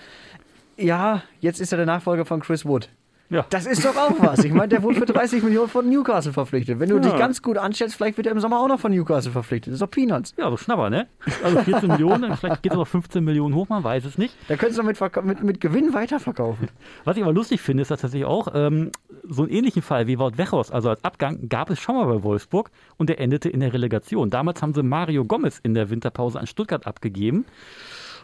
[0.77, 2.89] Ja, jetzt ist er der Nachfolger von Chris Wood.
[3.31, 3.45] Ja.
[3.51, 4.43] Das ist doch auch was.
[4.45, 6.81] Ich meine, der wurde für 30 Millionen von Newcastle verpflichtet.
[6.81, 7.03] Wenn du Ja.
[7.03, 9.73] dich ganz gut anstellst, vielleicht wird er im Sommer auch noch von Newcastle verpflichtet.
[9.73, 10.35] Das ist doch Peanuts.
[10.39, 11.09] Ja, so Schnapper, ne?
[11.45, 14.35] Also 14 Millionen, vielleicht geht es auch 15 Millionen hoch, man weiß es nicht.
[14.49, 16.69] Da könntest du mit, mit, mit Gewinn weiterverkaufen.
[17.05, 18.93] Was ich aber lustig finde, ist tatsächlich auch, ähm,
[19.29, 22.23] so einen ähnlichen Fall wie Wout Wechhorst, also als Abgang, gab es schon mal bei
[22.23, 24.31] Wolfsburg und der endete in der Relegation.
[24.31, 27.45] Damals haben sie Mario Gomez in der Winterpause an Stuttgart abgegeben.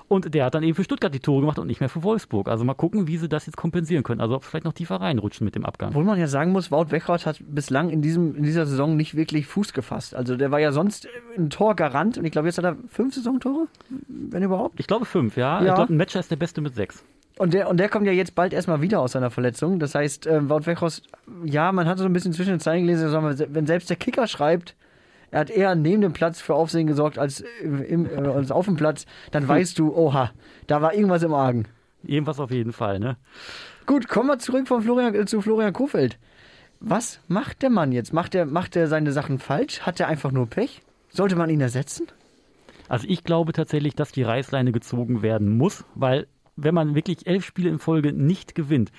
[0.07, 2.49] Und der hat dann eben für Stuttgart die Tore gemacht und nicht mehr für Wolfsburg.
[2.49, 4.21] Also mal gucken, wie sie das jetzt kompensieren können.
[4.21, 5.90] Also ob vielleicht noch tiefer reinrutschen mit dem Abgang.
[5.90, 9.14] Obwohl man ja sagen muss, Wout Weghorst hat bislang in, diesem, in dieser Saison nicht
[9.14, 10.14] wirklich Fuß gefasst.
[10.14, 13.67] Also der war ja sonst ein Torgarant und ich glaube, jetzt hat er fünf Saisontore,
[14.09, 14.79] wenn überhaupt.
[14.79, 15.62] Ich glaube fünf, ja.
[15.62, 15.69] Ja.
[15.69, 17.03] Ich glaube, ein Matcher ist der Beste mit sechs.
[17.37, 19.81] Und der, und der kommt ja jetzt bald erstmal wieder aus seiner Verletzung.
[19.81, 21.03] Das heißt, äh, Wout Weghorst,
[21.45, 23.11] ja, man hat so ein bisschen zwischen den Zeilen gelesen,
[23.49, 24.77] wenn selbst der Kicker schreibt,
[25.35, 28.77] er hat eher neben dem Platz für Aufsehen gesorgt als, im, äh, als auf dem
[28.77, 30.31] Platz, dann weißt du, oha,
[30.68, 31.64] da war irgendwas im Argen.
[32.05, 33.16] Irgendwas auf jeden Fall, ne?
[33.85, 36.20] Gut, kommen wir zurück von Florian, äh, zu Florian Kofeld.
[36.79, 38.12] Was macht der Mann jetzt?
[38.12, 39.81] Macht er macht er seine Sachen falsch?
[39.81, 40.83] Hat er einfach nur Pech?
[41.11, 42.07] Sollte man ihn ersetzen?
[42.88, 47.44] Also ich glaube tatsächlich, dass die Reißleine gezogen werden muss, weil wenn man wirklich elf
[47.44, 48.92] Spiele in Folge nicht gewinnt,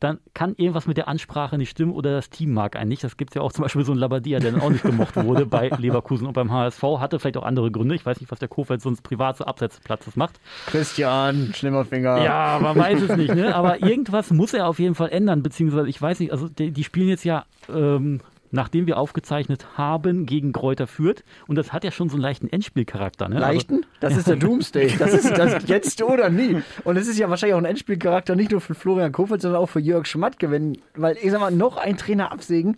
[0.00, 3.04] dann kann irgendwas mit der Ansprache nicht stimmen oder das Team mag einen nicht.
[3.04, 5.14] Das gibt es ja auch zum Beispiel so einen Labadia, der dann auch nicht gemocht
[5.16, 6.82] wurde bei Leverkusen und beim HSV.
[6.98, 7.94] Hatte vielleicht auch andere Gründe.
[7.94, 10.40] Ich weiß nicht, was der Kofeld sonst privat so abseits des Platzes macht.
[10.66, 12.24] Christian, schlimmer Finger.
[12.24, 13.54] Ja, man weiß es nicht, ne?
[13.54, 16.84] Aber irgendwas muss er auf jeden Fall ändern, beziehungsweise ich weiß nicht, also die, die
[16.84, 21.90] spielen jetzt ja, ähm, nachdem wir aufgezeichnet haben, gegen Kräuter Fürth und das hat ja
[21.90, 23.36] schon so einen leichten Endspielcharakter, ne?
[23.36, 23.86] Also, Leichten?
[24.00, 24.96] Das ist der Doomsday.
[24.98, 26.62] Das ist das jetzt oder nie.
[26.84, 29.68] Und es ist ja wahrscheinlich auch ein Endspielcharakter nicht nur für Florian Kofeld, sondern auch
[29.68, 30.50] für Jörg Schmatke.
[30.50, 32.76] Wenn, weil, ich sag mal, noch ein Trainer absägen,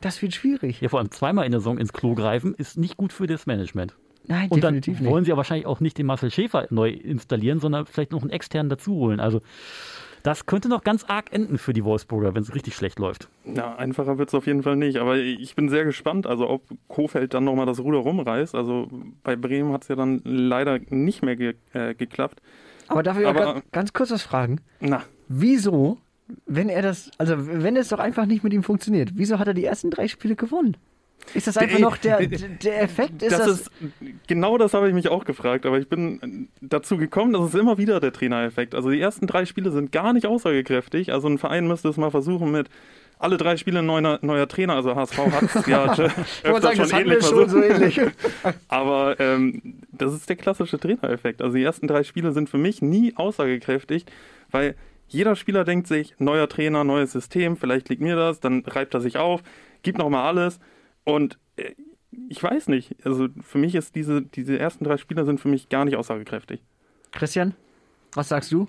[0.00, 0.80] das wird schwierig.
[0.80, 3.46] ja, vor allem zweimal in der Saison ins Klo greifen, ist nicht gut für das
[3.46, 3.94] Management.
[4.26, 7.84] Nein, Und dann wollen sie ja wahrscheinlich auch nicht den Marcel Schäfer neu installieren, sondern
[7.84, 9.20] vielleicht noch einen externen dazu holen.
[9.20, 9.42] Also
[10.24, 13.28] das könnte noch ganz arg enden für die Wolfsburger, wenn es richtig schlecht läuft.
[13.44, 14.96] Ja, einfacher wird es auf jeden Fall nicht.
[14.98, 18.54] Aber ich bin sehr gespannt, also ob Kofeld dann nochmal das Ruder rumreißt.
[18.56, 18.88] Also
[19.22, 22.40] bei Bremen hat es ja dann leider nicht mehr ge äh, geklappt.
[22.88, 24.60] Aber darf ich auch Aber- ganz, ganz kurz was fragen?
[24.80, 25.98] Na, Wieso,
[26.46, 29.54] wenn er das, also wenn es doch einfach nicht mit ihm funktioniert, wieso hat er
[29.54, 30.76] die ersten drei Spiele gewonnen?
[31.32, 32.26] Ist das einfach Der- noch der,
[32.62, 33.22] der Effekt?
[33.22, 33.70] Ist das, das, ist
[34.26, 37.78] genau das habe ich mich auch gefragt, aber ich bin dazu gekommen, das ist immer
[37.78, 38.74] wieder der Trainereffekt.
[38.74, 41.12] Also die ersten drei Spiele sind gar nicht aussagekräftig.
[41.12, 42.68] Also ein Verein müsste es mal versuchen mit
[43.18, 44.74] alle drei Spiele neuer, neuer Trainer.
[44.74, 45.84] Also HSV hat es ja
[46.42, 48.00] öfter sagen, schon ähnlich schon so ähnlich.
[48.68, 51.40] Aber ähm, das ist der klassische Trainereffekt.
[51.40, 54.04] Also die ersten drei Spiele sind für mich nie aussagekräftig,
[54.50, 54.74] weil
[55.08, 59.00] jeder Spieler denkt sich, neuer Trainer, neues System, vielleicht liegt mir das, dann reibt er
[59.00, 59.42] sich auf,
[59.82, 60.58] gibt nochmal alles
[61.04, 61.74] und äh,
[62.28, 62.96] ich weiß nicht.
[63.04, 66.60] Also für mich ist diese, diese ersten drei Spieler sind für mich gar nicht aussagekräftig.
[67.12, 67.54] Christian,
[68.12, 68.68] was sagst du?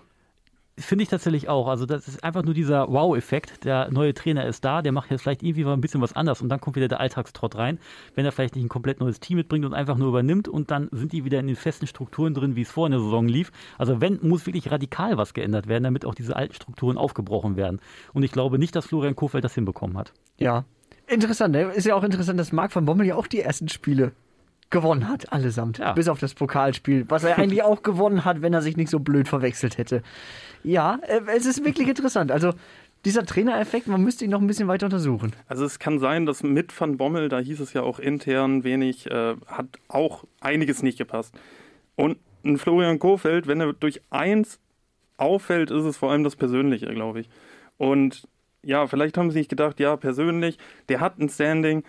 [0.77, 1.69] Finde ich tatsächlich auch.
[1.69, 3.63] Also das ist einfach nur dieser Wow-Effekt.
[3.63, 6.41] Der neue Trainer ist da, der macht jetzt vielleicht irgendwie mal ein bisschen was anders
[6.41, 7.79] und dann kommt wieder der Alltagstrott rein,
[8.13, 10.89] wenn er vielleicht nicht ein komplett neues Team mitbringt und einfach nur übernimmt und dann
[10.91, 13.53] sind die wieder in den festen Strukturen drin, wie es vor in der Saison lief.
[13.77, 17.79] Also wenn, muss wirklich radikal was geändert werden, damit auch diese alten Strukturen aufgebrochen werden.
[18.11, 20.11] Und ich glaube nicht, dass Florian Kofeld das hinbekommen hat.
[20.37, 20.65] Ja.
[21.07, 21.71] Interessant, ne?
[21.73, 24.11] Ist ja auch interessant, dass Marc van Bommel ja auch die ersten Spiele
[24.69, 25.77] gewonnen hat, allesamt.
[25.77, 25.93] Ja.
[25.93, 28.99] Bis auf das Pokalspiel, was er eigentlich auch gewonnen hat, wenn er sich nicht so
[28.99, 30.01] blöd verwechselt hätte.
[30.63, 32.31] Ja, äh, es ist wirklich interessant.
[32.31, 32.53] Also
[33.05, 35.33] dieser Trainereffekt, man müsste ihn noch ein bisschen weiter untersuchen.
[35.47, 39.09] Also es kann sein, dass mit Van Bommel, da hieß es ja auch intern wenig,
[39.11, 41.35] äh, hat auch einiges nicht gepasst.
[41.95, 44.59] Und ein Florian Kofeld, wenn er durch eins
[45.17, 47.29] auffällt, ist es vor allem das Persönliche, glaube ich.
[47.77, 48.27] Und
[48.65, 50.57] ja, vielleicht haben sie sich gedacht, ja, persönlich,
[50.89, 51.83] der hat ein Standing,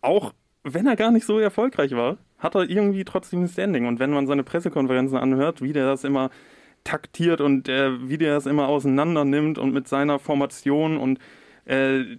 [0.00, 0.32] auch
[0.64, 3.86] wenn er gar nicht so erfolgreich war, hat er irgendwie trotzdem ein Standing.
[3.86, 6.30] Und wenn man seine Pressekonferenzen anhört, wie der das immer
[6.84, 11.18] taktiert und äh, wie der das immer auseinander nimmt und mit seiner Formation und
[11.66, 12.16] äh,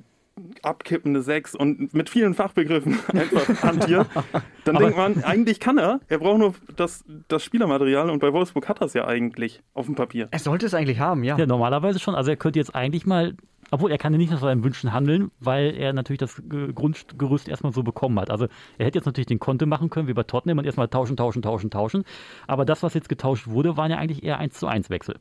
[0.63, 4.07] abkippende Sechs und mit vielen Fachbegriffen einfach hantiert,
[4.63, 8.31] dann Aber- denkt man, eigentlich kann er, er braucht nur das, das Spielermaterial und bei
[8.33, 10.27] Wolfsburg hat er es ja eigentlich auf dem Papier.
[10.31, 11.37] Er sollte es eigentlich haben, ja.
[11.37, 12.15] Ja, normalerweise schon.
[12.15, 13.35] Also er könnte jetzt eigentlich mal,
[13.71, 17.47] obwohl er kann ja nicht nach seinen Wünschen handeln, weil er natürlich das Ge- Grundgerüst
[17.49, 18.29] erstmal so bekommen hat.
[18.29, 21.17] Also er hätte jetzt natürlich den Konto machen können, wie bei Tottenham und erstmal tauschen,
[21.17, 22.03] tauschen, tauschen, tauschen.
[22.47, 25.15] Aber das, was jetzt getauscht wurde, waren ja eigentlich eher 1 zu 1 Wechsel.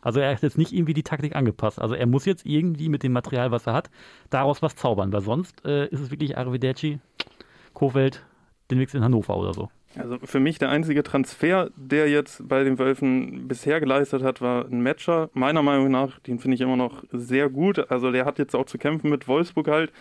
[0.00, 1.80] Also er hat jetzt nicht irgendwie die Taktik angepasst.
[1.80, 3.90] Also er muss jetzt irgendwie mit dem Material, was er hat,
[4.30, 7.00] daraus was zaubern, weil sonst äh, ist es wirklich Arrivederci,
[7.74, 8.24] Kofeld,
[8.70, 9.70] den Wechsel in Hannover oder so.
[9.96, 14.66] Also für mich der einzige Transfer, der jetzt bei den Wölfen bisher geleistet hat, war
[14.66, 15.30] ein Matcher.
[15.32, 17.90] Meiner Meinung nach, den finde ich immer noch sehr gut.
[17.90, 19.92] Also der hat jetzt auch zu kämpfen mit Wolfsburg halt.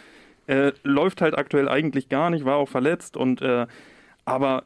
[0.48, 3.68] Äh, läuft halt aktuell eigentlich gar nicht, war auch verletzt und äh,
[4.24, 4.64] aber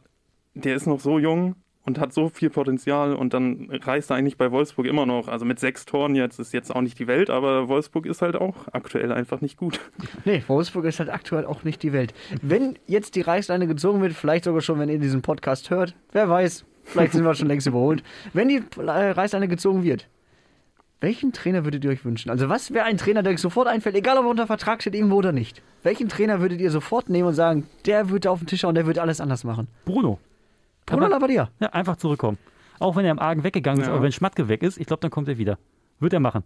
[0.53, 1.55] der ist noch so jung
[1.85, 5.27] und hat so viel Potenzial und dann reißt er eigentlich bei Wolfsburg immer noch.
[5.27, 8.35] Also mit sechs Toren jetzt ist jetzt auch nicht die Welt, aber Wolfsburg ist halt
[8.35, 9.79] auch aktuell einfach nicht gut.
[10.23, 12.13] Nee, Wolfsburg ist halt aktuell auch nicht die Welt.
[12.41, 16.29] Wenn jetzt die Reißleine gezogen wird, vielleicht sogar schon, wenn ihr diesen Podcast hört, wer
[16.29, 18.03] weiß, vielleicht sind wir schon längst überholt.
[18.33, 20.07] Wenn die äh, Reißleine gezogen wird,
[20.99, 22.29] welchen Trainer würdet ihr euch wünschen?
[22.29, 24.93] Also was wäre ein Trainer, der euch sofort einfällt, egal ob er unter Vertrag steht
[24.93, 25.63] irgendwo oder nicht?
[25.81, 28.85] Welchen Trainer würdet ihr sofort nehmen und sagen, der wird auf den Tisch schauen, der
[28.85, 29.67] wird alles anders machen?
[29.85, 30.19] Bruno.
[30.85, 31.49] Bruno Aber- Labbadia.
[31.59, 32.37] Ja, einfach zurückkommen.
[32.79, 33.93] Auch wenn er im Argen weggegangen ist, Ja.
[33.93, 35.57] aber wenn Schmatke weg ist, ich glaube, dann kommt er wieder.
[35.99, 36.43] Wird er machen.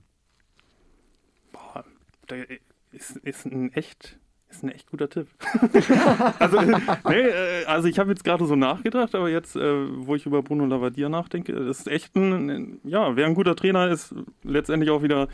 [1.52, 1.84] Boah,
[2.30, 2.46] der
[2.92, 4.18] ist, ist ein echt
[4.50, 5.28] ist ein echt guter Tipp.
[6.40, 10.26] also, nee, äh, also ich habe jetzt gerade so nachgedacht, aber jetzt, äh, wo ich
[10.26, 14.92] über Bruno Labbadia nachdenke, ist echt ein, ein- ja, wer ein guter Trainer ist, letztendlich
[14.92, 15.28] auch wieder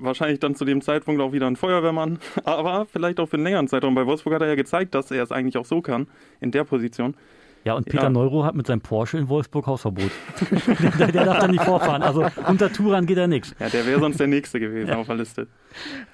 [0.00, 3.68] wahrscheinlich dann zu dem Zeitpunkt auch wieder ein Feuerwehrmann, aber vielleicht auch für einen längeren
[3.68, 3.94] Zeitraum.
[3.94, 6.06] Bei Wolfsburg hat er ja gezeigt, dass er es eigentlich auch so kann,
[6.40, 7.14] in der Position.
[7.64, 8.10] Ja, und Peter Ja.
[8.10, 10.10] Neuro hat mit seinem Porsche in Wolfsburg Hausverbot.
[10.98, 12.02] der, der darf dann nicht vorfahren.
[12.02, 13.54] Also unter Touran geht da nichts.
[13.58, 15.48] Ja, der wäre sonst der Nächste gewesen auf der Liste.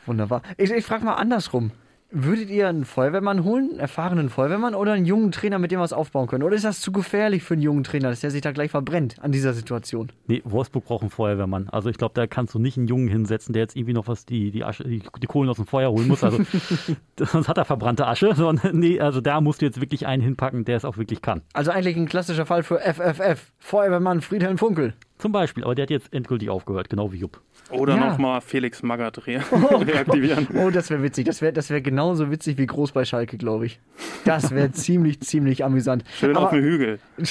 [0.07, 0.43] Wunderbar.
[0.57, 1.71] Ich, ich frage mal andersrum.
[2.17, 5.83] Würdet ihr einen Feuerwehrmann holen, einen erfahrenen Feuerwehrmann oder einen jungen Trainer, mit dem wir
[5.83, 6.45] was aufbauen können?
[6.45, 9.17] Oder ist das zu gefährlich für einen jungen Trainer, dass der sich da gleich verbrennt
[9.21, 10.13] an dieser Situation?
[10.29, 11.69] Nee, Wolfsburg braucht einen Feuerwehrmann.
[11.71, 14.27] Also ich glaube, da kannst du nicht einen Jungen hinsetzen, der jetzt irgendwie noch was
[14.27, 16.23] die, die, Asche, die, die Kohlen aus dem Feuer holen muss.
[16.23, 16.39] Also
[17.19, 18.33] sonst hat er verbrannte Asche.
[18.37, 21.43] Sondern, nee, also da musst du jetzt wirklich einen hinpacken, der es auch wirklich kann.
[21.53, 23.51] Also eigentlich ein klassischer Fall für FFF.
[23.59, 24.95] Feuerwehrmann Friedhelm Funkel.
[25.25, 27.41] Zum Beispiel, aber der hat jetzt endgültig aufgehört, genau wie Jupp.
[27.71, 28.11] Oder Ja.
[28.11, 29.41] nochmal Felix Magath re
[29.87, 30.47] reaktivieren.
[30.55, 31.25] Oh, das wäre witzig.
[31.25, 33.81] Das wäre das wär genauso witzig wie groß bei Schalke, glaube ich.
[34.27, 36.05] Das wäre ziemlich, ziemlich amüsant.
[36.15, 36.99] Schön auf Aber, dem Hügel.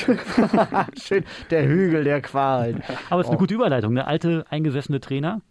[0.99, 2.81] schön, der Hügel der Qualen.
[3.11, 3.41] Aber es ist eine Oh.
[3.41, 3.93] gute Überleitung.
[3.93, 5.41] Der alte, eingesessene Trainer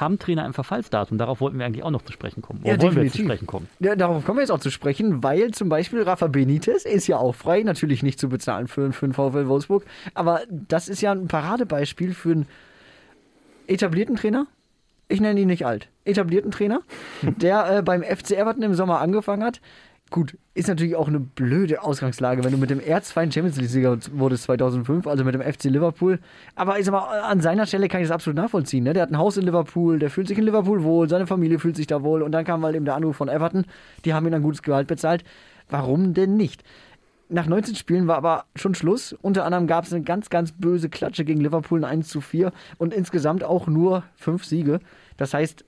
[0.00, 1.18] haben Trainer im Verfallsdatum.
[1.18, 2.60] Darauf wollten wir eigentlich auch noch zu sprechen kommen.
[2.62, 3.20] Oder Ja, wollen wir definitiv.
[3.20, 3.68] zu sprechen kommen?
[3.80, 7.16] Ja, darauf kommen wir jetzt auch zu sprechen, weil zum Beispiel Rafa Benitez ist ja
[7.18, 11.12] auch frei, natürlich nicht zu bezahlen für, für den VfL Wolfsburg, aber das ist ja
[11.12, 12.46] ein Paradebeispiel für einen
[13.66, 14.46] etablierten Trainer.
[15.08, 15.88] Ich nenne ihn nicht alt.
[16.04, 16.80] Etablierten Trainer,
[17.22, 19.60] der äh, beim FC Everton im Sommer angefangen hat.
[20.10, 24.44] Gut, ist natürlich auch eine blöde Ausgangslage, wenn du mit dem Erzfeind Champions League-Sieger wurdest
[24.44, 26.20] 2005, also mit dem FC Liverpool.
[26.54, 28.84] Aber ich sag mal, an seiner Stelle kann ich das absolut nachvollziehen.
[28.84, 28.92] Ne?
[28.92, 31.74] Der hat ein Haus in Liverpool, der fühlt sich in Liverpool wohl, seine Familie fühlt
[31.74, 32.22] sich da wohl.
[32.22, 33.64] Und dann kam halt eben der Anruf von Everton,
[34.04, 35.24] die haben ihm ein gutes Gehalt bezahlt.
[35.68, 36.62] Warum denn nicht?
[37.28, 39.14] Nach 19 Spielen war aber schon Schluss.
[39.14, 42.52] Unter anderem gab es eine ganz, ganz böse Klatsche gegen Liverpool, ein 1 zu 4
[42.76, 44.78] und insgesamt auch nur fünf Siege.
[45.16, 45.64] Das heißt,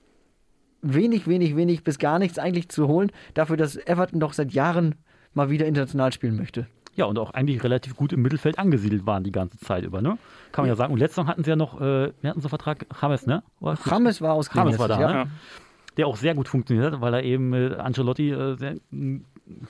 [0.81, 4.95] wenig, wenig, wenig bis gar nichts eigentlich zu holen, dafür, dass Everton doch seit Jahren
[5.33, 6.67] mal wieder international spielen möchte.
[6.95, 10.17] Ja, und auch eigentlich relativ gut im Mittelfeld angesiedelt waren die ganze Zeit über, ne?
[10.51, 10.91] Kann man ja, sagen.
[10.91, 13.43] Und letztes Mal hatten sie ja noch, äh, wir hatten so einen Vertrag, James, ne?
[13.59, 13.77] Oder?
[13.85, 15.07] James war aus James war da, ja.
[15.07, 15.13] ne?
[15.13, 15.27] Ja.
[15.97, 18.75] Der auch sehr gut funktioniert hat, weil er eben äh, Ancelotti, äh, sehr,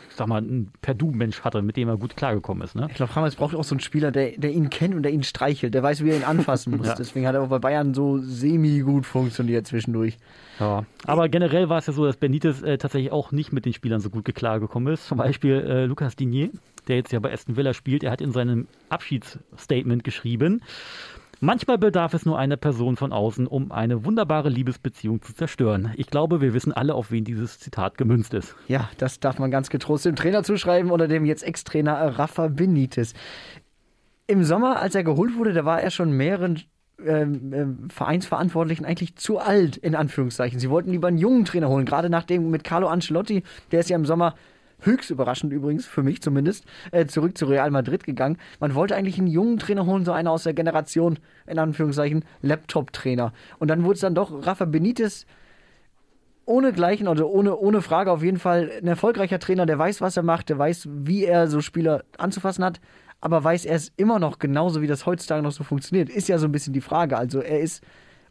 [0.09, 2.87] sag mal, ein Per-Du-Mensch hatte, mit dem er gut klargekommen ist, ne?
[2.89, 5.23] Ich glaube, James braucht auch so einen Spieler, der, der ihn kennt und der ihn
[5.23, 6.87] streichelt, der weiß, wie er ihn anfassen muss.
[6.87, 6.95] Ja.
[6.95, 10.17] Deswegen hat er auch bei Bayern so semi-gut funktioniert zwischendurch.
[10.57, 10.85] Ja.
[11.05, 13.99] Aber generell war es ja so, dass Benitez äh, tatsächlich auch nicht mit den Spielern
[13.99, 15.05] so gut klargekommen ist.
[15.05, 16.51] Zum Beispiel äh, Lucas Digné,
[16.87, 20.61] der jetzt ja bei Aston Villa spielt, er hat in seinem Abschiedsstatement geschrieben,
[21.39, 25.93] Manchmal bedarf es nur einer Person von außen, um eine wunderbare Liebesbeziehung zu zerstören.
[25.95, 28.55] Ich glaube, wir wissen alle, auf wen dieses Zitat gemünzt ist.
[28.67, 33.13] Ja, das darf man ganz getrost dem Trainer zuschreiben oder dem jetzt Ex-Trainer Rafa Benitez.
[34.25, 36.63] Im Sommer, als er geholt wurde, da war er schon mehreren
[37.05, 40.59] ähm, ähm, Vereinsverantwortlichen eigentlich zu alt, in Anführungszeichen.
[40.59, 43.95] Sie wollten lieber einen jungen Trainer holen, gerade nachdem mit Carlo Ancelotti, der ist ja
[43.95, 44.33] im Sommer
[44.79, 48.37] höchst überraschend übrigens, für mich zumindest, äh, zurück zu Real Madrid gegangen.
[48.59, 53.33] Man wollte eigentlich einen jungen Trainer holen, so einer aus der Generation, in Anführungszeichen, Laptop-Trainer.
[53.59, 55.25] Und dann wurde es dann doch Rafa Benitez
[56.45, 60.15] ohne Gleichen, also ohne, ohne Frage auf jeden Fall ein erfolgreicher Trainer, der weiß, was
[60.15, 62.79] er macht, der weiß, wie er so Spieler anzufassen hat,
[63.19, 66.37] aber weiß er es immer noch genauso, wie das heutzutage noch so funktioniert, ist ja
[66.37, 67.17] so ein bisschen die Frage.
[67.17, 67.83] Also er ist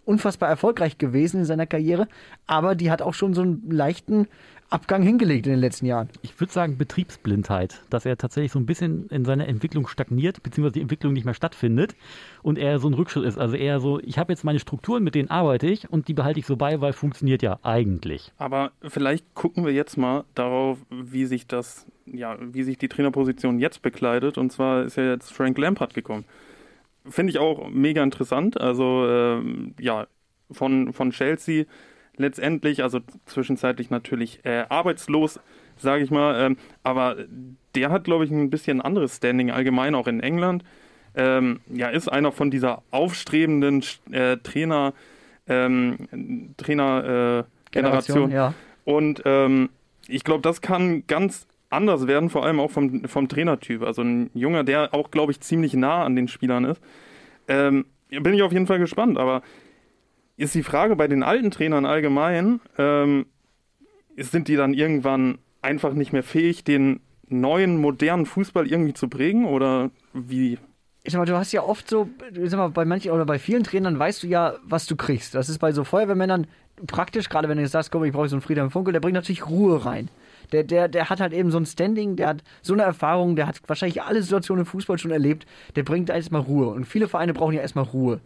[0.07, 2.09] unfassbar erfolgreich gewesen in seiner Karriere,
[2.47, 4.29] aber die hat auch schon so einen leichten
[4.69, 6.09] Abgang hingelegt in den letzten Jahren.
[6.23, 10.73] Ich würde sagen Betriebsblindheit, dass er tatsächlich so ein bisschen in seiner Entwicklung stagniert, beziehungsweise
[10.73, 11.95] die Entwicklung nicht mehr stattfindet
[12.43, 13.39] und er so ein Rückschritt ist.
[13.39, 16.41] Also eher so, ich habe jetzt meine Strukturen, mit denen arbeite ich und die behalte
[16.41, 18.33] ich so bei, weil funktioniert ja eigentlich.
[18.39, 23.61] Aber vielleicht gucken wir jetzt mal darauf, wie sich das, ja, wie sich die Trainerposition
[23.61, 24.37] jetzt bekleidet.
[24.37, 26.25] Und zwar ist ja jetzt Frank Lampard gekommen.
[27.09, 28.61] Finde ich auch mega interessant.
[28.61, 30.09] Also ähm, ja,
[30.51, 31.67] von, von Chelsea
[32.19, 35.41] letztendlich, also zwischenzeitlich natürlich äh, arbeitslos
[35.77, 36.41] sage ich mal.
[36.41, 37.17] Ähm, aber
[37.75, 40.65] der hat, glaube ich, ein bisschen anderes Standing allgemein auch in England.
[41.15, 44.93] Ähm, ja, ist einer von dieser aufstrebenden äh, Trainer,
[45.49, 48.31] ähm, Trainer äh, Generation.
[48.31, 48.55] ja.
[48.85, 49.71] Und ähm,
[50.09, 53.83] ich glaube, das kann ganz anders werden, vor allem auch vom, vom Trainertyp.
[53.83, 56.81] Also ein Junger, der auch, glaube ich, ziemlich nah an den Spielern ist.
[57.49, 59.43] Ähm, bin ich auf jeden Fall gespannt, aber
[60.37, 63.27] ist die Frage bei den alten Trainern allgemein, ähm,
[64.17, 69.47] sind die dann irgendwann einfach nicht mehr fähig, den neuen, modernen Fußball irgendwie zu prägen
[69.47, 70.59] oder wie?
[71.03, 73.39] Ich sag mal, du hast ja oft so, ich sag mal, bei manchen oder bei
[73.39, 75.35] vielen Trainern weißt du ja, was du kriegst.
[75.35, 76.47] Das ist bei so Feuerwehrmännern
[76.87, 79.15] praktisch, gerade wenn du jetzt sagst, komm, ich brauche so einen Friedhelm Funkel, der bringt
[79.15, 80.09] natürlich Ruhe rein.
[80.53, 83.47] Der, der, der hat halt eben so ein Standing, der hat so eine Erfahrung, der
[83.47, 86.69] hat wahrscheinlich alle Situationen im Fußball schon erlebt, der bringt da erstmal Ruhe.
[86.69, 88.21] Und viele Vereine brauchen ja erstmal Ruhe.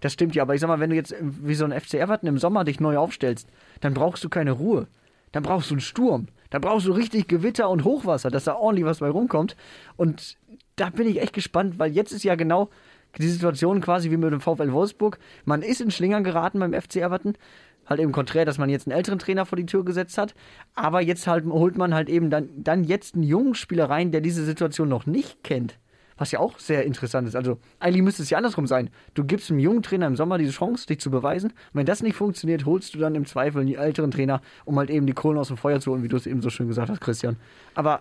[0.00, 2.28] Das stimmt ja, aber ich sag mal, wenn du jetzt wie so ein FC Everton
[2.28, 3.48] im Sommer dich neu aufstellst,
[3.80, 4.86] dann brauchst du keine Ruhe.
[5.32, 6.28] Dann brauchst du einen Sturm.
[6.50, 9.56] Dann brauchst du richtig Gewitter und Hochwasser, dass da ordentlich was bei rumkommt.
[9.96, 10.36] Und
[10.76, 12.70] da bin ich echt gespannt, weil jetzt ist ja genau
[13.18, 15.18] die Situation quasi wie mit dem VfL Wolfsburg.
[15.44, 17.34] Man ist in Schlingern geraten beim FC Everton.
[17.86, 20.34] Halt eben konträr, dass man jetzt einen älteren Trainer vor die Tür gesetzt hat.
[20.74, 24.20] Aber jetzt halt holt man halt eben dann, dann jetzt einen jungen Spieler rein, der
[24.20, 25.78] diese Situation noch nicht kennt.
[26.18, 27.36] Was ja auch sehr interessant ist.
[27.36, 28.90] Also eigentlich müsste es ja andersrum sein.
[29.14, 31.50] Du gibst einem jungen Trainer im Sommer diese Chance, dich zu beweisen.
[31.50, 34.88] Und wenn das nicht funktioniert, holst du dann im Zweifel einen älteren Trainer, um halt
[34.90, 36.88] eben die Kohlen aus dem Feuer zu holen, wie du es eben so schön gesagt
[36.90, 37.36] hast, Christian.
[37.74, 38.00] Aber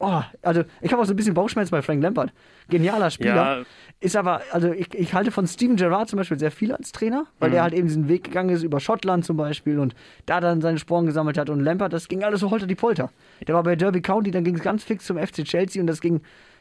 [0.00, 2.32] Oh, also ich habe auch so ein bisschen Bauchschmerz bei Frank Lampard.
[2.68, 3.34] Genialer Spieler.
[3.58, 3.64] Ja.
[3.98, 7.26] Ist aber, also ich, ich halte von Steven Gerrard zum Beispiel sehr viel als Trainer,
[7.40, 7.52] weil Mhm.
[7.54, 10.78] der halt eben diesen Weg gegangen ist über Schottland zum Beispiel und da dann seine
[10.78, 11.50] Sporen gesammelt hat.
[11.50, 13.10] Und Lampard, das ging alles so holter die Polter.
[13.48, 16.00] Der war bei Derby County, dann ging es ganz fix zum FC Chelsea und das
[16.00, 16.20] ging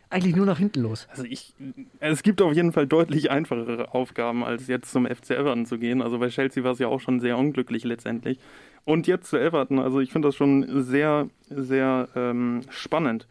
[0.09, 1.07] eigentlich nur nach hinten los.
[1.09, 1.53] Also ich,
[1.99, 6.01] es gibt auf jeden Fall deutlich einfachere Aufgaben, als jetzt zum FC Everton zu gehen.
[6.01, 8.39] Also bei Chelsea war es ja auch schon sehr unglücklich letztendlich.
[8.85, 13.27] Und jetzt zu Everton, also ich finde das schon sehr, sehr ähm, spannend.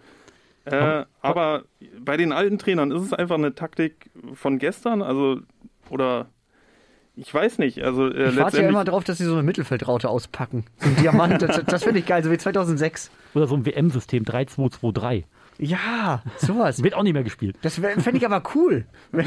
[0.67, 1.65] Äh, aber
[1.99, 5.41] bei den alten Trainern ist es einfach eine Taktik von gestern, also
[5.91, 6.27] oder
[7.15, 10.09] ich weiß nicht, also äh, Ich warte ja immer drauf, dass sie so eine Mittelfeldraute
[10.09, 10.67] auspacken.
[10.79, 13.11] So ein Diamant, das, das finde ich geil, so wie 2006.
[13.35, 15.25] Oder so ein WM-System 3-2-2-3.
[15.59, 16.83] Ja, sowas.
[16.83, 17.57] Wird auch nicht mehr gespielt.
[17.63, 18.85] Das fände ich aber cool.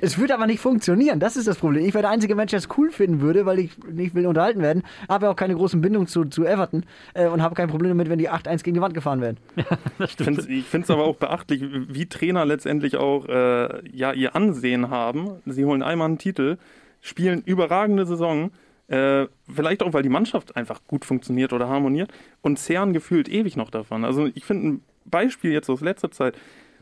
[0.00, 1.20] Es würde aber nicht funktionieren.
[1.20, 1.84] Das ist das Problem.
[1.84, 4.60] Ich wäre der einzige Mensch, der es cool finden würde, weil ich nicht will unterhalten
[4.62, 4.82] werden.
[5.08, 8.08] Habe ja auch keine großen Bindungen zu, zu Everton äh, und habe kein Problem damit,
[8.08, 9.38] wenn die 8-1 gegen die Wand gefahren werden.
[9.98, 14.90] Das Ich finde es aber auch beachtlich, wie Trainer letztendlich auch äh, ja, ihr Ansehen
[14.90, 15.40] haben.
[15.46, 16.58] Sie holen einmal einen Titel,
[17.00, 18.50] spielen überragende Saison,
[18.88, 22.10] äh, vielleicht auch, weil die Mannschaft einfach gut funktioniert oder harmoniert
[22.42, 24.04] und zehren gefühlt ewig noch davon.
[24.04, 26.36] Also ich finde ein Beispiel jetzt aus letzter Zeit,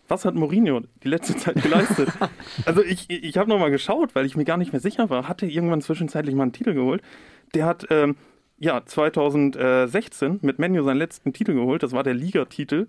[0.07, 2.09] was hat Mourinho die letzte Zeit geleistet?
[2.65, 5.47] also ich, ich habe nochmal geschaut, weil ich mir gar nicht mehr sicher war, hatte
[5.47, 7.03] irgendwann zwischenzeitlich mal einen Titel geholt.
[7.55, 7.87] Der hat...
[7.91, 8.17] Ähm,
[8.61, 11.85] ja, 2016 mit Menu seinen letzten Titel geholt.
[11.85, 12.89] Das war der Ligatitel.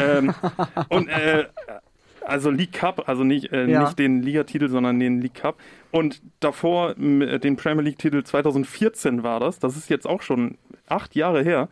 [0.00, 0.32] ähm,
[0.90, 1.46] und äh,
[2.24, 3.82] also League Cup, also nicht, äh, Ja.
[3.82, 5.58] nicht den Ligatitel, sondern den League Cup.
[5.90, 9.58] Und davor den Premier League-Titel 2014 war das.
[9.58, 10.56] Das ist jetzt auch schon
[10.88, 11.68] acht Jahre her.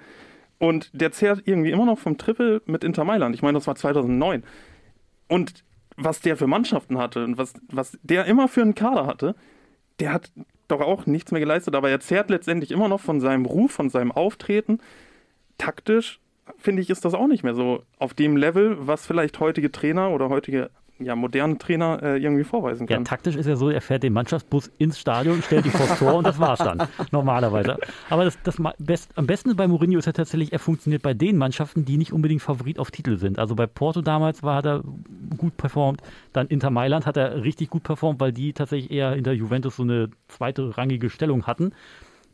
[0.58, 3.34] Und der zehrt irgendwie immer noch vom Triple mit Inter Mailand.
[3.34, 4.42] Ich meine, das war 2009.
[5.28, 5.64] Und
[5.96, 9.34] was der für Mannschaften hatte und was, was der immer für einen Kader hatte,
[9.98, 10.30] der hat
[10.68, 13.88] doch auch nichts mehr geleistet, aber er zehrt letztendlich immer noch von seinem Ruf, von
[13.88, 14.78] seinem Auftreten.
[15.58, 16.20] Taktisch,
[16.58, 20.10] finde ich, ist das auch nicht mehr so auf dem Level, was vielleicht heutige Trainer
[20.10, 23.04] oder heutige ja, moderne Trainer äh, irgendwie vorweisen Ja, kann.
[23.04, 26.26] taktisch ist ja so, er fährt den Mannschaftsbus ins Stadion, stellt die vors Tor und
[26.26, 26.82] das war's dann.
[27.10, 27.76] Normalerweise.
[28.08, 31.36] Aber das, das best, am besten bei Mourinho ist ja tatsächlich, er funktioniert bei den
[31.36, 33.38] Mannschaften, die nicht unbedingt Favorit auf Titel sind.
[33.38, 34.82] Also bei Porto damals war, hat er
[35.36, 36.00] gut performt.
[36.32, 39.82] Dann Inter Mailand hat er richtig gut performt, weil die tatsächlich eher hinter Juventus so
[39.82, 41.72] eine zweite rangige Stellung hatten.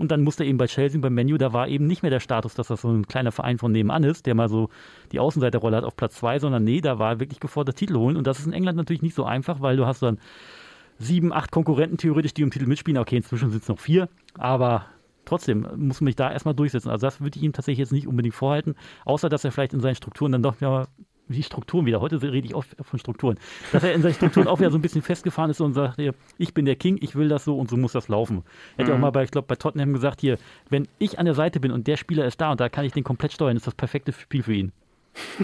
[0.03, 2.19] Und dann musste er eben bei Chelsea, beim Menu, da war eben nicht mehr der
[2.19, 4.69] Status, dass das so ein kleiner Verein von nebenan ist, der mal so
[5.13, 8.17] die Außenseiterrolle hat auf Platz zwei, sondern nee, da war wirklich gefordert Titel holen.
[8.17, 10.19] Und das ist in England natürlich nicht so einfach, weil du hast dann
[10.99, 13.01] sieben, acht Konkurrenten theoretisch, die um Titel mitspielen.
[13.01, 14.87] Okay, inzwischen sind es noch vier, aber
[15.25, 16.91] trotzdem muss man sich da erstmal durchsetzen.
[16.91, 19.79] Also das würde ich ihm tatsächlich jetzt nicht unbedingt vorhalten, außer dass er vielleicht in
[19.79, 20.89] seinen Strukturen dann doch ja
[21.29, 22.01] die Strukturen wieder.
[22.01, 23.39] Heute rede ich oft von Strukturen.
[23.73, 26.15] Dass er in seinen Strukturen auch wieder so ein bisschen festgefahren ist und sagt, hier,
[26.39, 28.43] ich bin der King, ich will das so und so muss das laufen.
[28.77, 31.27] Er hat ja auch mal bei, ich glaube, bei Tottenham gesagt, hier, wenn ich an
[31.27, 33.57] der Seite bin und der Spieler ist da und da kann ich den komplett steuern,
[33.57, 34.73] ist das perfekte Spiel für ihn.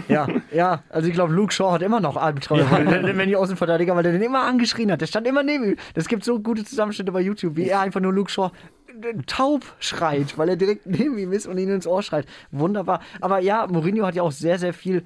[0.07, 0.83] Ja, ja.
[0.89, 4.13] Also ich glaube, Luke Shaw hat immer noch Albträume, wenn, wenn die Außenverteidiger, weil der
[4.13, 5.01] den immer angeschrien hat.
[5.01, 5.75] Der stand immer neben ihm.
[5.93, 8.51] Es gibt so gute Zusammenschnitte bei YouTube, wie er einfach nur Luke Shaw
[8.87, 12.25] äh, taub schreit, weil er direkt neben ihm ist und ihn ins Ohr schreit.
[12.51, 13.01] Wunderbar.
[13.21, 15.03] Aber ja, Mourinho hat ja auch sehr, sehr viel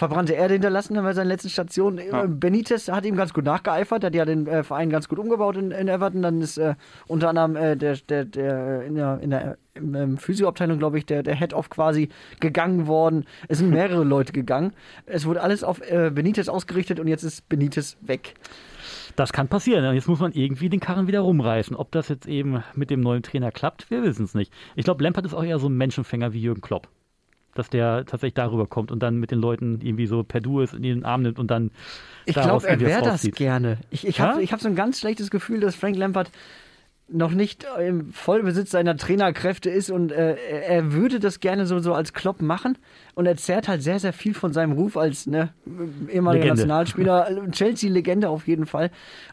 [0.00, 1.98] verbrannte Erde hinterlassen bei seiner letzten Station.
[1.98, 2.24] Ja.
[2.26, 5.72] Benitez hat ihm ganz gut nachgeeifert, hat ja den äh, Verein ganz gut umgebaut in,
[5.72, 6.22] in Everton.
[6.22, 6.74] Dann ist äh,
[7.06, 11.22] unter anderem äh, der, der, der in der, in der ähm, Physioabteilung, glaube ich, der,
[11.22, 12.08] der Head-Off quasi
[12.40, 13.26] gegangen worden.
[13.48, 14.72] Es sind mehrere Leute gegangen.
[15.04, 18.36] Es wurde alles auf äh, Benitez ausgerichtet und jetzt ist Benitez weg.
[19.16, 19.94] Das kann passieren.
[19.94, 21.76] Jetzt muss man irgendwie den Karren wieder rumreißen.
[21.76, 24.50] Ob das jetzt eben mit dem neuen Trainer klappt, wir wissen es nicht.
[24.76, 26.88] Ich glaube, Lampard ist auch eher so ein Menschenfänger wie Jürgen Klopp.
[27.60, 30.72] Dass der tatsächlich darüber kommt und dann mit den Leuten irgendwie so per Du ist
[30.72, 31.70] in den Arm nimmt und dann.
[32.24, 33.76] Ich glaube, er wäre das gerne.
[33.90, 34.28] Ich, ich Ja?
[34.30, 36.30] habe ich hab so ein ganz schlechtes Gefühl, dass Frank Lampard
[37.12, 40.36] noch nicht im Vollbesitz seiner Trainerkräfte ist und äh,
[40.68, 42.78] er- würde das gerne so, so als Klopp machen
[43.14, 45.48] und er zehrt halt sehr, sehr viel von seinem Ruf als ne,
[46.08, 46.48] ehemaliger Legende.
[46.62, 48.90] Nationalspieler, Chelsea-Legende auf jeden Fall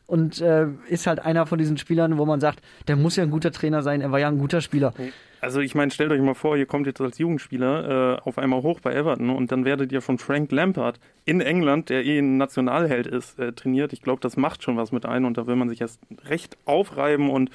[0.07, 3.29] und äh, ist halt einer von diesen Spielern, wo man sagt, der muss ja ein
[3.31, 4.93] guter Trainer sein, er war ja ein guter Spieler.
[5.39, 8.63] Also ich meine, stellt euch mal vor, ihr kommt jetzt als Jugendspieler äh, auf einmal
[8.63, 12.37] hoch bei Everton und dann werdet ihr von Frank Lampard in England, der eh ein
[12.37, 13.93] Nationalheld ist, äh, trainiert.
[13.93, 16.57] Ich glaube, das macht schon was mit ein und da will man sich erst recht
[16.65, 17.51] aufreiben und